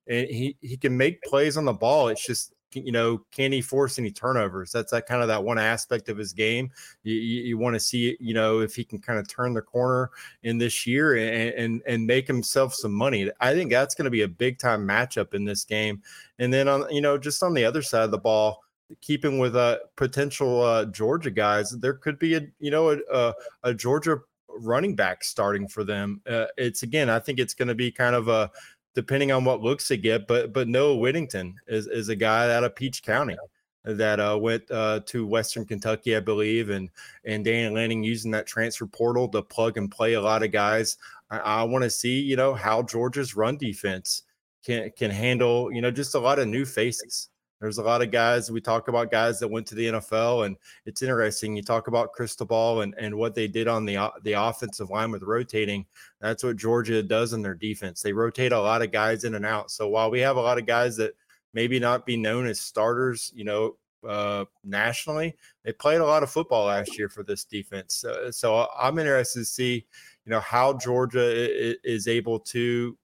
[0.08, 2.08] and he he can make plays on the ball.
[2.08, 4.72] It's just you know, can he force any turnovers?
[4.72, 6.70] That's that kind of that one aspect of his game.
[7.02, 9.62] You, you, you want to see, you know, if he can kind of turn the
[9.62, 10.10] corner
[10.42, 13.30] in this year and and, and make himself some money.
[13.40, 16.02] I think that's going to be a big time matchup in this game.
[16.38, 18.62] And then on, you know, just on the other side of the ball,
[19.00, 23.34] keeping with uh, potential uh, Georgia guys, there could be a you know a, a,
[23.64, 24.18] a Georgia
[24.60, 26.20] running back starting for them.
[26.28, 28.50] Uh, it's again, I think it's going to be kind of a
[28.98, 32.64] depending on what looks they get, but but Noah Whittington is is a guy out
[32.64, 33.36] of Peach County
[33.84, 36.90] that uh, went uh, to Western Kentucky, I believe, and
[37.24, 40.96] and Dan Lanning using that transfer portal to plug and play a lot of guys.
[41.30, 44.24] I, I want to see you know how Georgia's run defense
[44.66, 47.28] can can handle you know just a lot of new faces.
[47.60, 48.50] There's a lot of guys.
[48.50, 51.56] We talk about guys that went to the NFL, and it's interesting.
[51.56, 55.22] You talk about Cristobal and, and what they did on the the offensive line with
[55.22, 55.84] rotating.
[56.20, 58.00] That's what Georgia does in their defense.
[58.00, 59.70] They rotate a lot of guys in and out.
[59.70, 61.14] So while we have a lot of guys that
[61.52, 66.30] maybe not be known as starters, you know, uh, nationally, they played a lot of
[66.30, 67.94] football last year for this defense.
[67.94, 69.84] So, so I'm interested to see,
[70.24, 72.96] you know, how Georgia is able to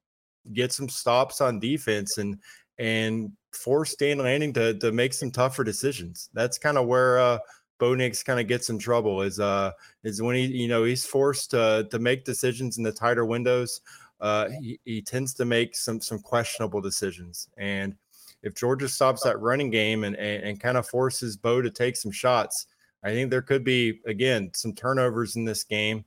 [0.52, 2.38] get some stops on defense and
[2.78, 6.30] and force Dan Lanning to to make some tougher decisions.
[6.32, 7.38] That's kind of where uh
[7.78, 11.06] Bo Nix kind of gets in trouble is uh is when he you know he's
[11.06, 13.80] forced to to make decisions in the tighter windows.
[14.20, 17.94] Uh, he, he tends to make some some questionable decisions, and
[18.42, 21.96] if Georgia stops that running game and and, and kind of forces Bo to take
[21.96, 22.66] some shots,
[23.02, 26.04] I think there could be again some turnovers in this game.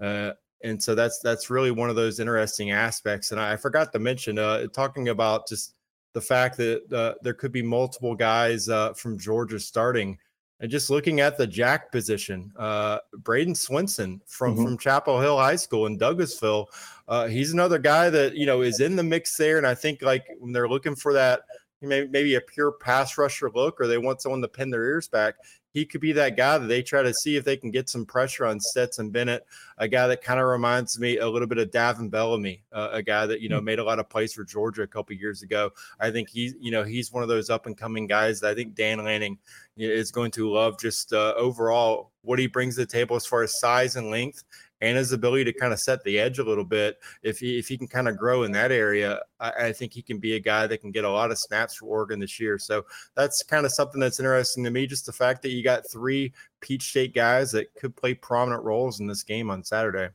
[0.00, 0.32] Uh,
[0.62, 3.32] and so that's that's really one of those interesting aspects.
[3.32, 5.74] And I, I forgot to mention, uh, talking about just
[6.12, 10.18] the fact that uh, there could be multiple guys uh, from Georgia starting.
[10.62, 14.64] And just looking at the jack position, uh, Bradyn Swinson from mm-hmm.
[14.64, 16.66] from Chapel Hill High School in Douglasville,
[17.08, 19.56] uh, he's another guy that you know is in the mix there.
[19.56, 21.42] And I think like when they're looking for that
[21.82, 25.36] maybe a pure pass rusher look, or they want someone to pin their ears back,
[25.72, 28.04] he could be that guy that they try to see if they can get some
[28.04, 29.46] pressure on Stetson Bennett,
[29.78, 33.02] a guy that kind of reminds me a little bit of Davin Bellamy, uh, a
[33.02, 33.66] guy that you know hmm.
[33.66, 35.70] made a lot of plays for Georgia a couple years ago.
[36.00, 38.54] I think he's you know he's one of those up and coming guys that I
[38.54, 39.38] think Dan Lanning
[39.76, 43.42] is going to love just uh, overall what he brings to the table as far
[43.42, 44.44] as size and length
[44.80, 46.98] and his ability to kind of set the edge a little bit.
[47.22, 50.02] If he if he can kind of grow in that area, I, I, think he
[50.02, 52.58] can be a guy that can get a lot of snaps for Oregon this year.
[52.58, 54.86] So that's kind of something that's interesting to me.
[54.86, 59.00] Just the fact that you got three Peach State guys that could play prominent roles
[59.00, 60.08] in this game on Saturday.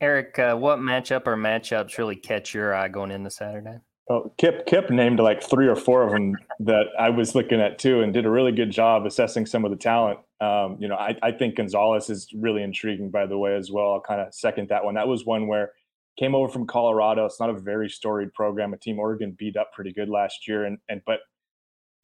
[0.00, 3.78] Eric, uh, what matchup or matchups really catch your eye going into Saturday?
[4.08, 7.78] Well, Kip Kip named like three or four of them that I was looking at
[7.78, 10.18] too, and did a really good job assessing some of the talent.
[10.42, 13.92] Um, you know, I, I think Gonzalez is really intriguing, by the way, as well.
[13.92, 14.94] I'll kind of second that one.
[14.94, 15.70] That was one where
[16.18, 17.24] came over from Colorado.
[17.26, 18.74] It's not a very storied program.
[18.74, 21.20] A team Oregon beat up pretty good last year, and and but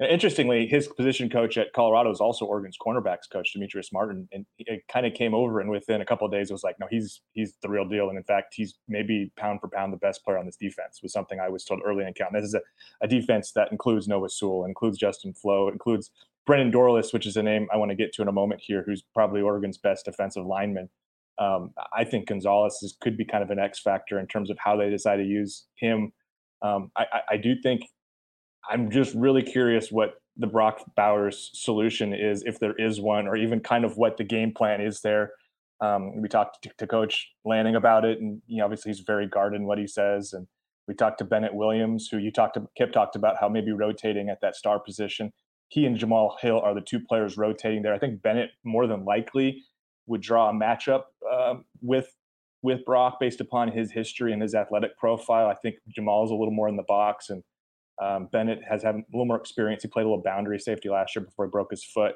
[0.01, 4.83] interestingly, his position coach at Colorado is also Oregon's cornerbacks coach, Demetrice Martin, and it
[4.87, 7.23] kind of came over and within a couple of days it was like, no, he's
[7.33, 10.39] he's the real deal, and in fact, he's maybe pound for pound the best player
[10.39, 11.01] on this defense.
[11.03, 12.33] Was something I was told early in count.
[12.35, 12.61] This is a,
[13.01, 16.13] a defense that includes Noah Sewell, includes Justin Flowe, includes
[16.49, 18.83] Brandon Dorlus, which is a name I want to get to in a moment here,
[18.87, 20.89] who's probably Oregon's best defensive lineman.
[21.39, 24.57] Um, I think Gonzalez is, could be kind of an X factor in terms of
[24.59, 26.11] how they decide to use him.
[26.63, 27.83] Um, I, I, do think
[28.69, 33.37] I'm just really curious what the Brock Bowers solution is, if there is one, or
[33.37, 35.33] even kind of what the game plan is there.
[35.83, 39.29] Um, we talked to, to, Coach Lanning about it, and you know, obviously he's very
[39.29, 40.33] guarded in what he says.
[40.33, 40.49] And
[40.89, 44.31] we talked to Bennett Williams, who you talked to, Kip talked about how maybe rotating
[44.31, 45.31] at that star position
[45.69, 47.95] he and Jamal Hill are the two players rotating there.
[47.95, 49.63] I think Bennett more than likely
[50.07, 52.09] would draw a matchup uh, with
[52.63, 55.47] with Brock based upon his history and his athletic profile.
[55.47, 57.45] I think Jamal is a little more in the box, and
[58.03, 59.83] um, Bennett has had a little more experience.
[59.83, 62.15] He played a little boundary safety last year before he broke his foot.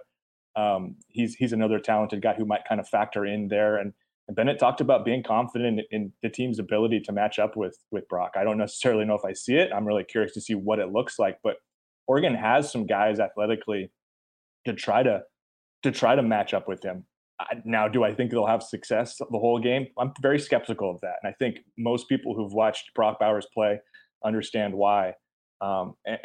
[0.56, 3.76] Um, he's he's another talented guy who might kind of factor in there.
[3.76, 3.92] And,
[4.28, 7.78] and Bennett talked about being confident in, in, the team's ability to match up with
[7.90, 8.32] with Brock.
[8.36, 9.70] I don't necessarily know if I see it.
[9.74, 11.56] I'm really curious to see what it looks like, but
[12.06, 13.90] Oregon has some guys athletically
[14.66, 15.22] to try to
[15.82, 17.04] to try to match up with him.
[17.64, 19.88] Now, do I think they'll have success the whole game?
[19.98, 23.80] I'm very skeptical of that, and I think most people who've watched Brock Bowers play
[24.24, 25.14] understand why.
[25.60, 26.18] Um, and,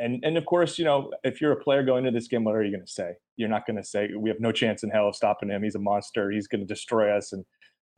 [0.00, 2.54] and and of course, you know, if you're a player going into this game, what
[2.54, 3.14] are you going to say?
[3.36, 5.62] You're not going to say we have no chance in hell of stopping him.
[5.62, 6.30] He's a monster.
[6.30, 7.44] He's going to destroy us, and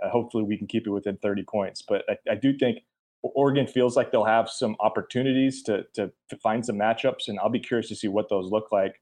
[0.02, 1.82] uh, hopefully we can keep it within 30 points.
[1.86, 2.78] But I, I do think
[3.22, 7.48] Oregon feels like they'll have some opportunities to, to, to find some matchups, and I'll
[7.48, 9.00] be curious to see what those look like.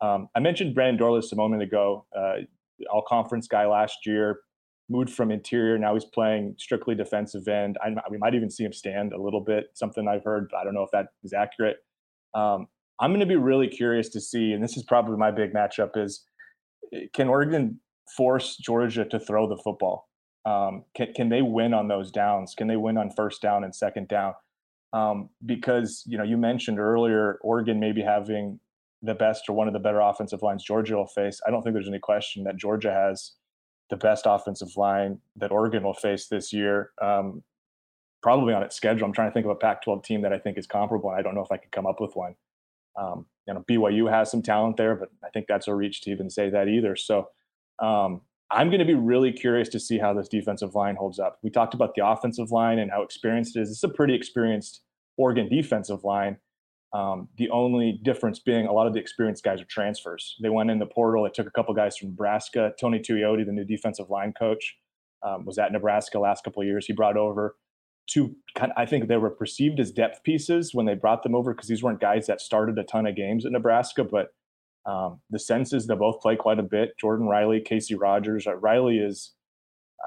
[0.00, 2.36] Um, I mentioned Brandon Dorlus a moment ago, uh,
[2.92, 4.40] all conference guy last year,
[4.88, 5.76] moved from interior.
[5.76, 7.76] Now he's playing strictly defensive end.
[7.82, 10.64] I, we might even see him stand a little bit, something I've heard, but I
[10.64, 11.78] don't know if that is accurate.
[12.34, 12.68] Um,
[13.00, 15.90] I'm going to be really curious to see, and this is probably my big matchup:
[15.96, 16.24] is
[16.94, 17.80] eh, can Oregon
[18.16, 20.07] force Georgia to throw the football?
[20.48, 22.54] Um, can, can they win on those downs?
[22.56, 24.34] Can they win on first down and second down?
[24.94, 28.58] Um, because you know you mentioned earlier Oregon maybe having
[29.02, 31.40] the best or one of the better offensive lines Georgia will face.
[31.46, 33.32] I don't think there's any question that Georgia has
[33.90, 36.92] the best offensive line that Oregon will face this year.
[37.02, 37.42] Um,
[38.22, 39.06] probably on its schedule.
[39.06, 41.22] I'm trying to think of a Pac-12 team that I think is comparable, and I
[41.22, 42.34] don't know if I could come up with one.
[42.98, 46.10] Um, you know, BYU has some talent there, but I think that's a reach to
[46.10, 46.96] even say that either.
[46.96, 47.28] So
[47.78, 51.38] um, I'm going to be really curious to see how this defensive line holds up.
[51.42, 53.70] We talked about the offensive line and how experienced it is.
[53.70, 54.82] It's a pretty experienced
[55.18, 56.38] Oregon defensive line.
[56.94, 60.36] Um, the only difference being a lot of the experienced guys are transfers.
[60.42, 61.24] They went in the portal.
[61.24, 62.72] They took a couple guys from Nebraska.
[62.80, 64.76] Tony Tuioti, the new defensive line coach,
[65.22, 66.86] um, was at Nebraska last couple years.
[66.86, 67.56] He brought over
[68.08, 68.34] two.
[68.56, 71.82] I think they were perceived as depth pieces when they brought them over because these
[71.82, 74.02] weren't guys that started a ton of games at Nebraska.
[74.04, 74.28] But
[74.88, 76.98] um, the sense is they both play quite a bit.
[76.98, 78.46] Jordan Riley, Casey Rogers.
[78.46, 79.34] Uh, Riley is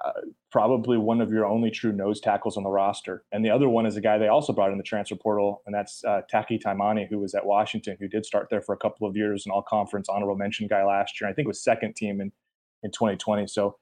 [0.03, 0.11] uh,
[0.51, 3.23] probably one of your only true nose tackles on the roster.
[3.31, 5.75] And the other one is a guy they also brought in the transfer portal, and
[5.75, 9.07] that's uh, Taki Taimani, who was at Washington, who did start there for a couple
[9.07, 11.29] of years, an all conference honorable mention guy last year.
[11.29, 12.31] I think was second team in,
[12.81, 13.45] in 2020.
[13.47, 13.77] So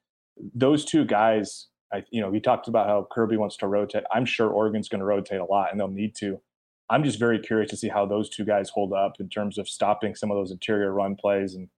[0.53, 4.03] those two guys, I, you know, we talked about how Kirby wants to rotate.
[4.11, 6.41] I'm sure Oregon's going to rotate a lot, and they'll need to.
[6.89, 9.69] I'm just very curious to see how those two guys hold up in terms of
[9.69, 11.69] stopping some of those interior run plays and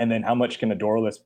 [0.00, 1.18] and then how much can a Dorlus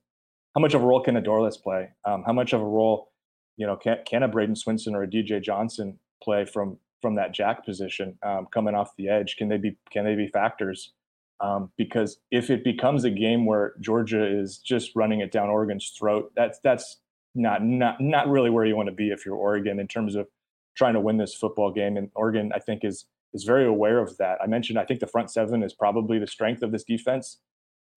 [0.54, 1.90] how much of a role can a Dorlus play?
[2.04, 3.10] Um, how much of a role,
[3.56, 7.32] you know, can, can a Bradyn Swinson or a DJ Johnson play from from that
[7.32, 9.36] jack position um, coming off the edge?
[9.36, 10.92] Can they be can they be factors?
[11.40, 15.92] Um, because if it becomes a game where Georgia is just running it down Oregon's
[15.98, 16.98] throat, that's that's
[17.34, 20.28] not not not really where you want to be if you're Oregon in terms of
[20.76, 21.96] trying to win this football game.
[21.96, 24.38] And Oregon, I think, is is very aware of that.
[24.42, 27.38] I mentioned I think the front seven is probably the strength of this defense.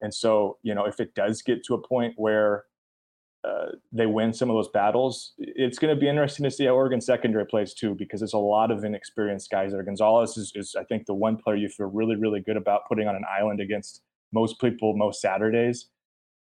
[0.01, 2.65] And so, you know, if it does get to a point where
[3.45, 6.71] uh, they win some of those battles, it's going to be interesting to see how
[6.71, 9.83] Oregon secondary plays too, because there's a lot of inexperienced guys there.
[9.83, 13.07] Gonzalez is, is, I think, the one player you feel really, really good about putting
[13.07, 14.01] on an island against
[14.33, 15.87] most people most Saturdays.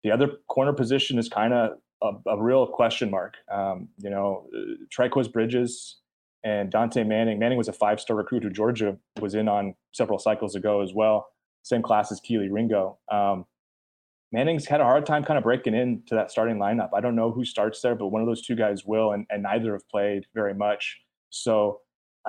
[0.03, 1.71] The other corner position is kind of
[2.01, 3.35] a, a, real question mark.
[3.51, 5.97] Um, you know, uh, Trikweze Bridges
[6.43, 7.39] and Dontae Manning.
[7.39, 11.27] Manning was a five-star recruit who Georgia was in on several cycles ago as well
[11.63, 12.97] same class as Kelee Ringo.
[13.11, 13.45] Um,
[14.31, 16.89] Manning's had a hard time kind of breaking into that starting lineup.
[16.93, 19.43] I don't know who starts there, but one of those two guys will, and, and
[19.43, 20.99] neither have played very much.
[21.31, 21.79] So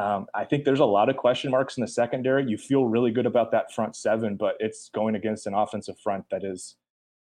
[0.01, 2.47] um, I think there's a lot of question marks in the secondary.
[2.47, 6.25] You feel really good about that front seven, but it's going against an offensive front
[6.31, 6.77] that is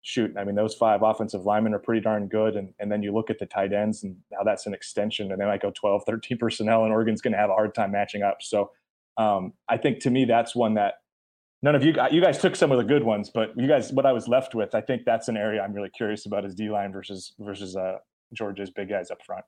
[0.02, 0.36] shoot.
[0.38, 2.56] I mean, those five offensive linemen are pretty darn good.
[2.56, 5.40] And, and then you look at the tight ends and how that's an extension, and
[5.40, 8.24] they might go 12, 13 personnel, and Oregon's going to have a hard time matching
[8.24, 8.38] up.
[8.42, 8.72] So
[9.18, 10.96] um, I think to me, that's one that
[11.62, 14.06] none of you you guys took some of the good ones, but you guys what
[14.06, 16.70] I was left with, I think that's an area I'm really curious about is D
[16.70, 17.98] line versus versus uh,
[18.34, 19.46] Georgia's big guys up front.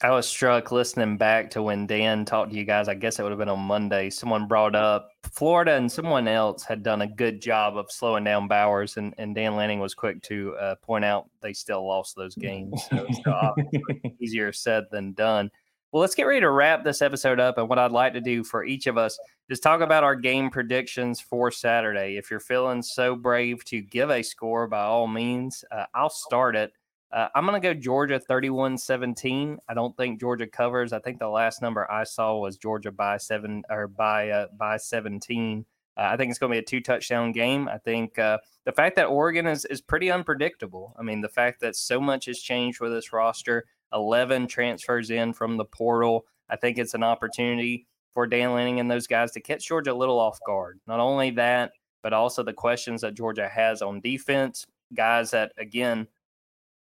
[0.00, 2.88] I was struck listening back to when Dan talked to you guys.
[2.88, 4.10] I guess it would have been on Monday.
[4.10, 8.48] Someone brought up Florida and someone else had done a good job of slowing down
[8.48, 12.34] Bowers, and, and Dan Lanning was quick to uh, point out they still lost those
[12.34, 12.82] games.
[12.90, 15.50] So it's easier said than done.
[15.92, 17.58] Well, let's get ready to wrap this episode up.
[17.58, 19.18] And what I'd like to do for each of us
[19.50, 22.16] is talk about our game predictions for Saturday.
[22.16, 26.56] If you're feeling so brave to give a score, by all means, uh, I'll start
[26.56, 26.72] it.
[27.12, 29.58] Uh, I'm going to go Georgia 31 17.
[29.68, 30.92] I don't think Georgia covers.
[30.92, 34.78] I think the last number I saw was Georgia by seven or by uh, by
[34.78, 35.66] 17.
[35.94, 37.68] Uh, I think it's going to be a two touchdown game.
[37.68, 40.96] I think uh, the fact that Oregon is, is pretty unpredictable.
[40.98, 45.34] I mean, the fact that so much has changed with this roster, 11 transfers in
[45.34, 46.24] from the portal.
[46.48, 49.94] I think it's an opportunity for Dan Lanning and those guys to catch Georgia a
[49.94, 50.80] little off guard.
[50.86, 54.66] Not only that, but also the questions that Georgia has on defense.
[54.94, 56.08] Guys that, again,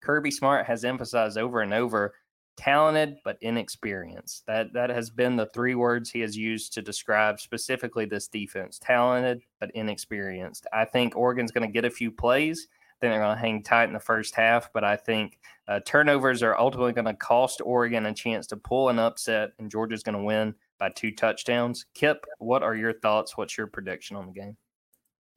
[0.01, 2.13] Kirby Smart has emphasized over and over
[2.57, 4.45] talented but inexperienced.
[4.45, 8.79] That that has been the three words he has used to describe specifically this defense.
[8.79, 10.67] Talented but inexperienced.
[10.73, 12.67] I think Oregon's going to get a few plays
[12.99, 16.43] Then they're going to hang tight in the first half, but I think uh, turnovers
[16.43, 20.17] are ultimately going to cost Oregon a chance to pull an upset, and Georgia's going
[20.17, 21.85] to win by two touchdowns.
[21.93, 23.37] Kip, what are your thoughts?
[23.37, 24.57] What's your prediction on the game?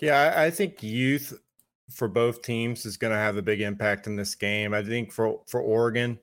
[0.01, 1.39] Yeah, I think youth
[1.91, 4.75] for both teams is going to have a big impact in this game.
[4.75, 6.19] I think for for Oregon,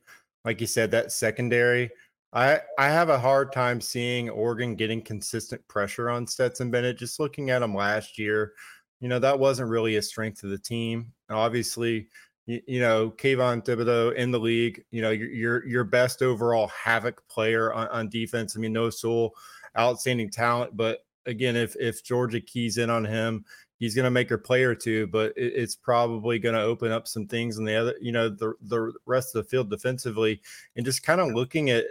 [0.46, 1.92] like you said, that secondary.
[2.32, 6.98] I I have a hard time seeing Oregon getting consistent pressure on Stetson Bennett.
[6.98, 8.54] Just looking at him last year,
[9.00, 11.12] you know, that wasn't really a strength of the team.
[11.30, 12.08] obviously,
[12.46, 16.68] you, you, know, Kayvon Thibodeaux in the league, you know, your your, your best overall
[16.68, 18.56] havoc player on, on defense.
[18.56, 19.34] I mean, Noah Sewell,
[19.78, 23.46] outstanding talent, but again, if if Georgia keys in on him,
[23.80, 26.92] he's going to make a play or two, but it, it's probably going to open
[26.92, 30.42] up some things in the other, you know, the the rest of the field defensively,
[30.76, 31.86] and just kind of looking at,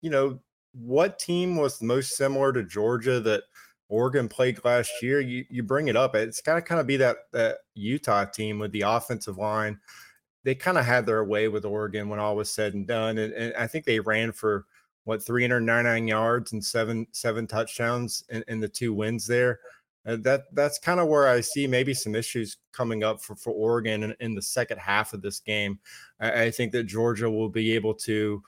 [0.00, 0.40] you know,
[0.72, 3.44] what team was most similar to Georgia that
[3.88, 6.14] Oregon played last year, you you bring it up.
[6.14, 9.78] It's got to kind of be that that Utah team with the offensive line.
[10.42, 13.32] They kind of had their way with Oregon when all was said and done, and,
[13.32, 14.66] and I think they ran for
[15.04, 19.60] what 399 yards and seven seven touchdowns in, in the two wins there.
[20.06, 23.52] Uh, that that's kind of where I see maybe some issues coming up for, for
[23.52, 25.78] Oregon in, in the second half of this game.
[26.20, 28.42] I, I, think that Georgia will be able to,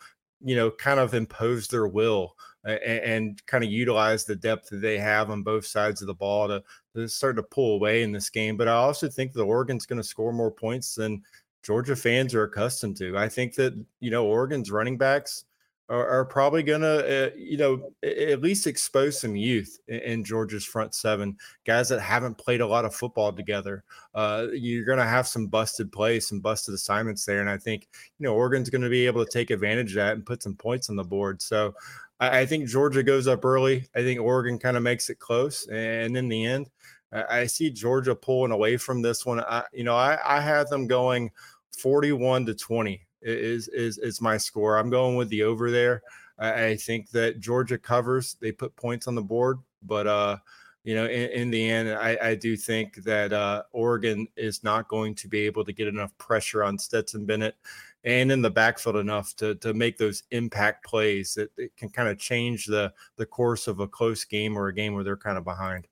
[0.45, 4.83] you know, kind of impose their will and, and, kind of utilize the depth that
[4.83, 6.63] they have on both sides of the ball to,
[6.95, 8.59] to start to pull away in this game.
[8.59, 11.23] But I also think that Oregon's going to score more points than
[11.63, 13.17] Georgia fans are accustomed to.
[13.17, 15.46] I think that you know Oregon's running backs
[15.89, 20.25] are, are probably going to, uh, you know, at least expose some youth in, in,
[20.25, 23.85] Georgia's front seven, guys that haven't played a lot of football together.
[24.15, 27.41] Uh, you're going to have some busted plays, some busted assignments there.
[27.41, 30.15] And I think, you know, Oregon's going to be able to take advantage of that
[30.15, 31.41] and put some points on the board.
[31.41, 31.75] So
[32.19, 33.87] I, I think Georgia goes up early.
[33.95, 35.69] I think Oregon kind of makes it close.
[35.69, 36.69] And in the end,
[37.13, 39.41] I, see Georgia pulling away from this one.
[39.41, 41.31] I, you know, I, I had them going
[41.79, 44.79] 41 to 20 is is is my score.
[44.79, 46.03] I'm going with the over there.
[46.39, 48.37] I, I think that Georgia covers.
[48.41, 50.37] They put points on the board, but uh,
[50.85, 54.87] you know, in, in the end, I, I, do think that uh, Oregon is not
[54.87, 57.57] going to be able to get enough pressure on Stetson Bennett
[58.05, 62.19] and in the backfield enough to to make those impact plays that can kind of
[62.19, 65.45] change the the course of a close game or a game where they're kind of
[65.45, 65.89] behind.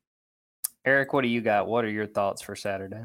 [0.84, 1.66] Eric, what do you got?
[1.66, 3.04] What are your thoughts for Saturday?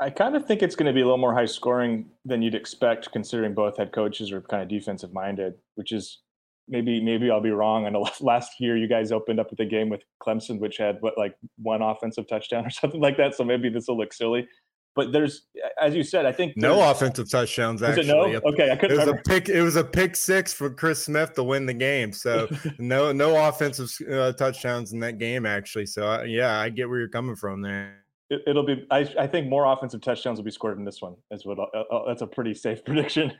[0.00, 2.54] I kind of think it's going to be a little more high scoring than you'd
[2.54, 6.20] expect, considering both head coaches are kind of defensive minded, which is
[6.68, 7.84] maybe maybe I'll be wrong.
[7.84, 10.96] I know last year you guys opened up with a game with Clemson, which had
[11.00, 13.34] what like one offensive touchdown or something like that.
[13.34, 14.48] So maybe this will look silly.
[14.96, 15.46] But there's,
[15.80, 17.80] as you said, I think no offensive touchdowns.
[17.80, 18.24] Actually, no?
[18.24, 18.96] Okay, I couldn't.
[18.96, 19.20] It was remember.
[19.20, 19.48] a pick.
[19.48, 22.12] It was a pick six for Chris Smith to win the game.
[22.12, 22.48] So
[22.78, 25.86] no, no offensive uh, touchdowns in that game actually.
[25.86, 27.99] So uh, yeah, I get where you're coming from there
[28.30, 28.86] it, will be.
[28.90, 31.16] I, I, think more offensive touchdowns will be scored in this one.
[31.30, 33.32] Is what uh, uh, that's a pretty safe prediction.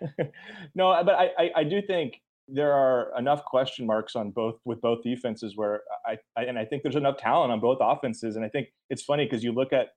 [0.75, 4.81] no, but I, I, I do think there are enough question marks on both with
[4.81, 8.37] both defenses where I, I and I think there's enough talent on both offenses.
[8.37, 9.89] And I think it's funny because you look at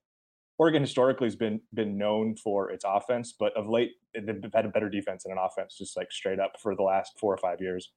[0.59, 4.69] Oregon historically has been been known for its offense, but of late they've had a
[4.69, 7.59] better defense than an offense, just like straight up for the last four or five
[7.59, 7.91] years.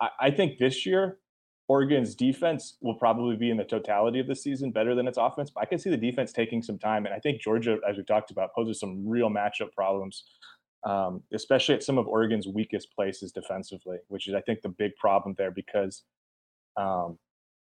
[0.00, 1.18] I, I think this year
[1.68, 5.50] Oregon's defense will probably be in the totality of the season better than its offense,
[5.50, 7.04] but I can see the defense taking some time.
[7.04, 10.24] And I think Georgia, as we talked about, poses some real matchup problems,
[10.84, 14.96] um, especially at some of Oregon's weakest places defensively, which is, I think, the big
[14.96, 16.04] problem there because
[16.78, 17.18] um,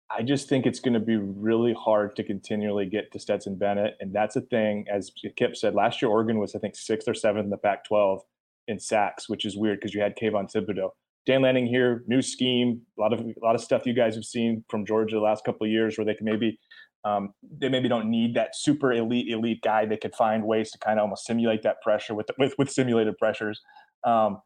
[0.10, 3.97] I just think it's going to be really hard to continually get to Stetson Bennett.
[4.00, 7.14] And that's a thing, as Kip said, last year Oregon was, I think, sixth or
[7.14, 8.22] seventh in the Pac 12
[8.70, 10.91] in sacks, which is weird because you had Kayvon Thibodeaux.
[11.30, 14.25] Dan Lanning here, new scheme, a lot of a lot of stuff you guys have
[14.25, 16.57] seen from Georgia the last couple of years, where they can maybe
[17.05, 19.86] um, they maybe don't need that super elite elite guy.
[19.86, 23.15] They could find ways to kind of almost simulate that pressure with with with simulated
[23.19, 23.61] pressures.
[24.07, 24.39] Um,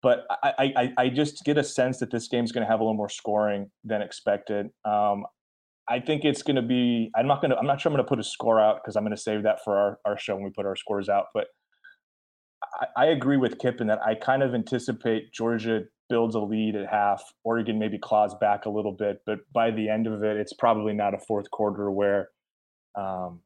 [0.00, 2.84] but I, I I just get a sense that this game's going to have a
[2.84, 4.68] little more scoring than expected.
[4.84, 5.26] Um,
[5.88, 7.10] I think it's going to be.
[7.16, 7.58] I'm not going to.
[7.58, 9.42] I'm not sure I'm going to put a score out because I'm going to save
[9.42, 11.24] that for our, our show when we put our scores out.
[11.34, 11.48] But
[12.80, 16.76] I, I agree with Kip in that I kind of anticipate Georgia builds a lead
[16.76, 17.22] at half.
[17.44, 20.92] Oregon maybe claws back a little bit, but by the end of it, it's probably
[20.92, 22.30] not a fourth quarter where
[22.94, 23.40] um,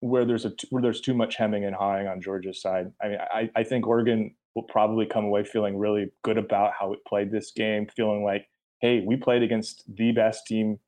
[0.00, 2.92] where there's a where there's too much hemming and hawing on Georgia's side.
[3.02, 6.92] I mean, I, I think Oregon will probably come away feeling really good about how
[6.92, 8.48] it played this game, feeling like,
[8.80, 10.78] hey, we played against the best team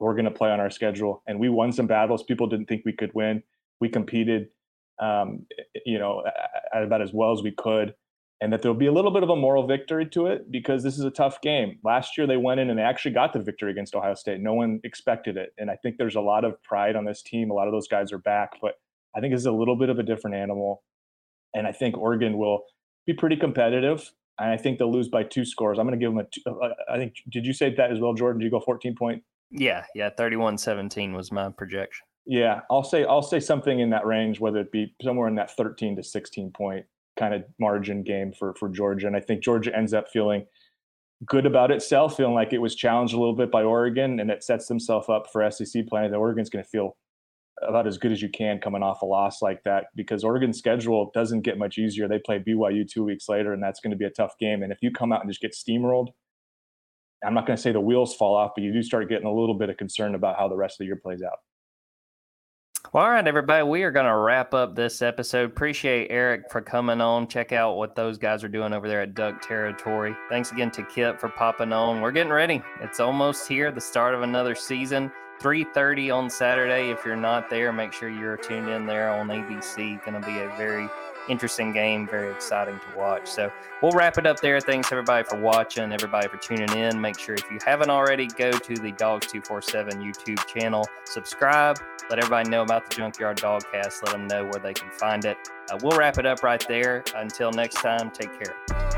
[0.00, 2.82] we're going to play on our schedule, and we won some battles people didn't think
[2.84, 3.42] we could win.
[3.80, 4.48] We competed,
[5.00, 5.46] um,
[5.84, 6.22] you know,
[6.72, 7.94] about as well as we could
[8.40, 10.96] and that there'll be a little bit of a moral victory to it because this
[10.96, 11.78] is a tough game.
[11.82, 14.40] Last year they went in and they actually got the victory against Ohio State.
[14.40, 17.50] No one expected it, and I think there's a lot of pride on this team.
[17.50, 18.74] A lot of those guys are back, but
[19.16, 20.82] I think this is a little bit of a different animal,
[21.54, 22.62] and I think Oregon will
[23.06, 24.10] be pretty competitive.
[24.40, 25.80] And I think they'll lose by two scores.
[25.80, 26.28] I'm going to give them a.
[26.30, 27.14] Two, uh, I think.
[27.28, 28.38] Did you say that as well, Jordan?
[28.38, 29.20] Did you go 14 point?
[29.50, 30.10] Yeah, yeah.
[30.16, 32.06] 31-17 was my projection.
[32.24, 35.56] Yeah, I'll say I'll say something in that range, whether it be somewhere in that
[35.56, 36.84] 13 to 16 point
[37.18, 39.06] kind of margin game for for Georgia.
[39.06, 40.46] And I think Georgia ends up feeling
[41.26, 44.44] good about itself, feeling like it was challenged a little bit by Oregon, and it
[44.44, 46.08] sets themselves up for SEC play.
[46.08, 46.96] That Oregon's going to feel
[47.66, 51.10] about as good as you can coming off a loss like that because Oregon's schedule
[51.12, 52.06] doesn't get much easier.
[52.06, 54.62] They play BYU two weeks later, and that's going to be a tough game.
[54.62, 56.08] And if you come out and just get steamrolled,
[57.24, 59.34] I'm not going to say the wheels fall off, but you do start getting a
[59.34, 61.38] little bit of concern about how the rest of the year plays out.
[62.90, 65.50] Well, all right, everybody, we are going to wrap up this episode.
[65.50, 67.28] Appreciate Eric for coming on.
[67.28, 70.16] Check out what those guys are doing over there at Duck Territory.
[70.30, 72.00] Thanks again to Kip for popping on.
[72.00, 72.62] We're getting ready.
[72.80, 75.12] It's almost here, the start of another season.
[75.38, 76.88] 3:30 on Saturday.
[76.88, 80.02] If you're not there, make sure you're tuned in there on ABC.
[80.06, 80.88] Going to be a very
[81.28, 83.28] interesting game, very exciting to watch.
[83.28, 83.50] So
[83.82, 84.60] we'll wrap it up there.
[84.60, 87.00] Thanks everybody for watching, everybody for tuning in.
[87.00, 91.78] Make sure if you haven't already, go to the Dawgs 247 YouTube channel, subscribe,
[92.10, 95.36] let everybody know about the Junkyard Dogcast, let them know where they can find it.
[95.70, 97.04] Uh, we'll wrap it up right there.
[97.14, 98.97] Until next time, take care.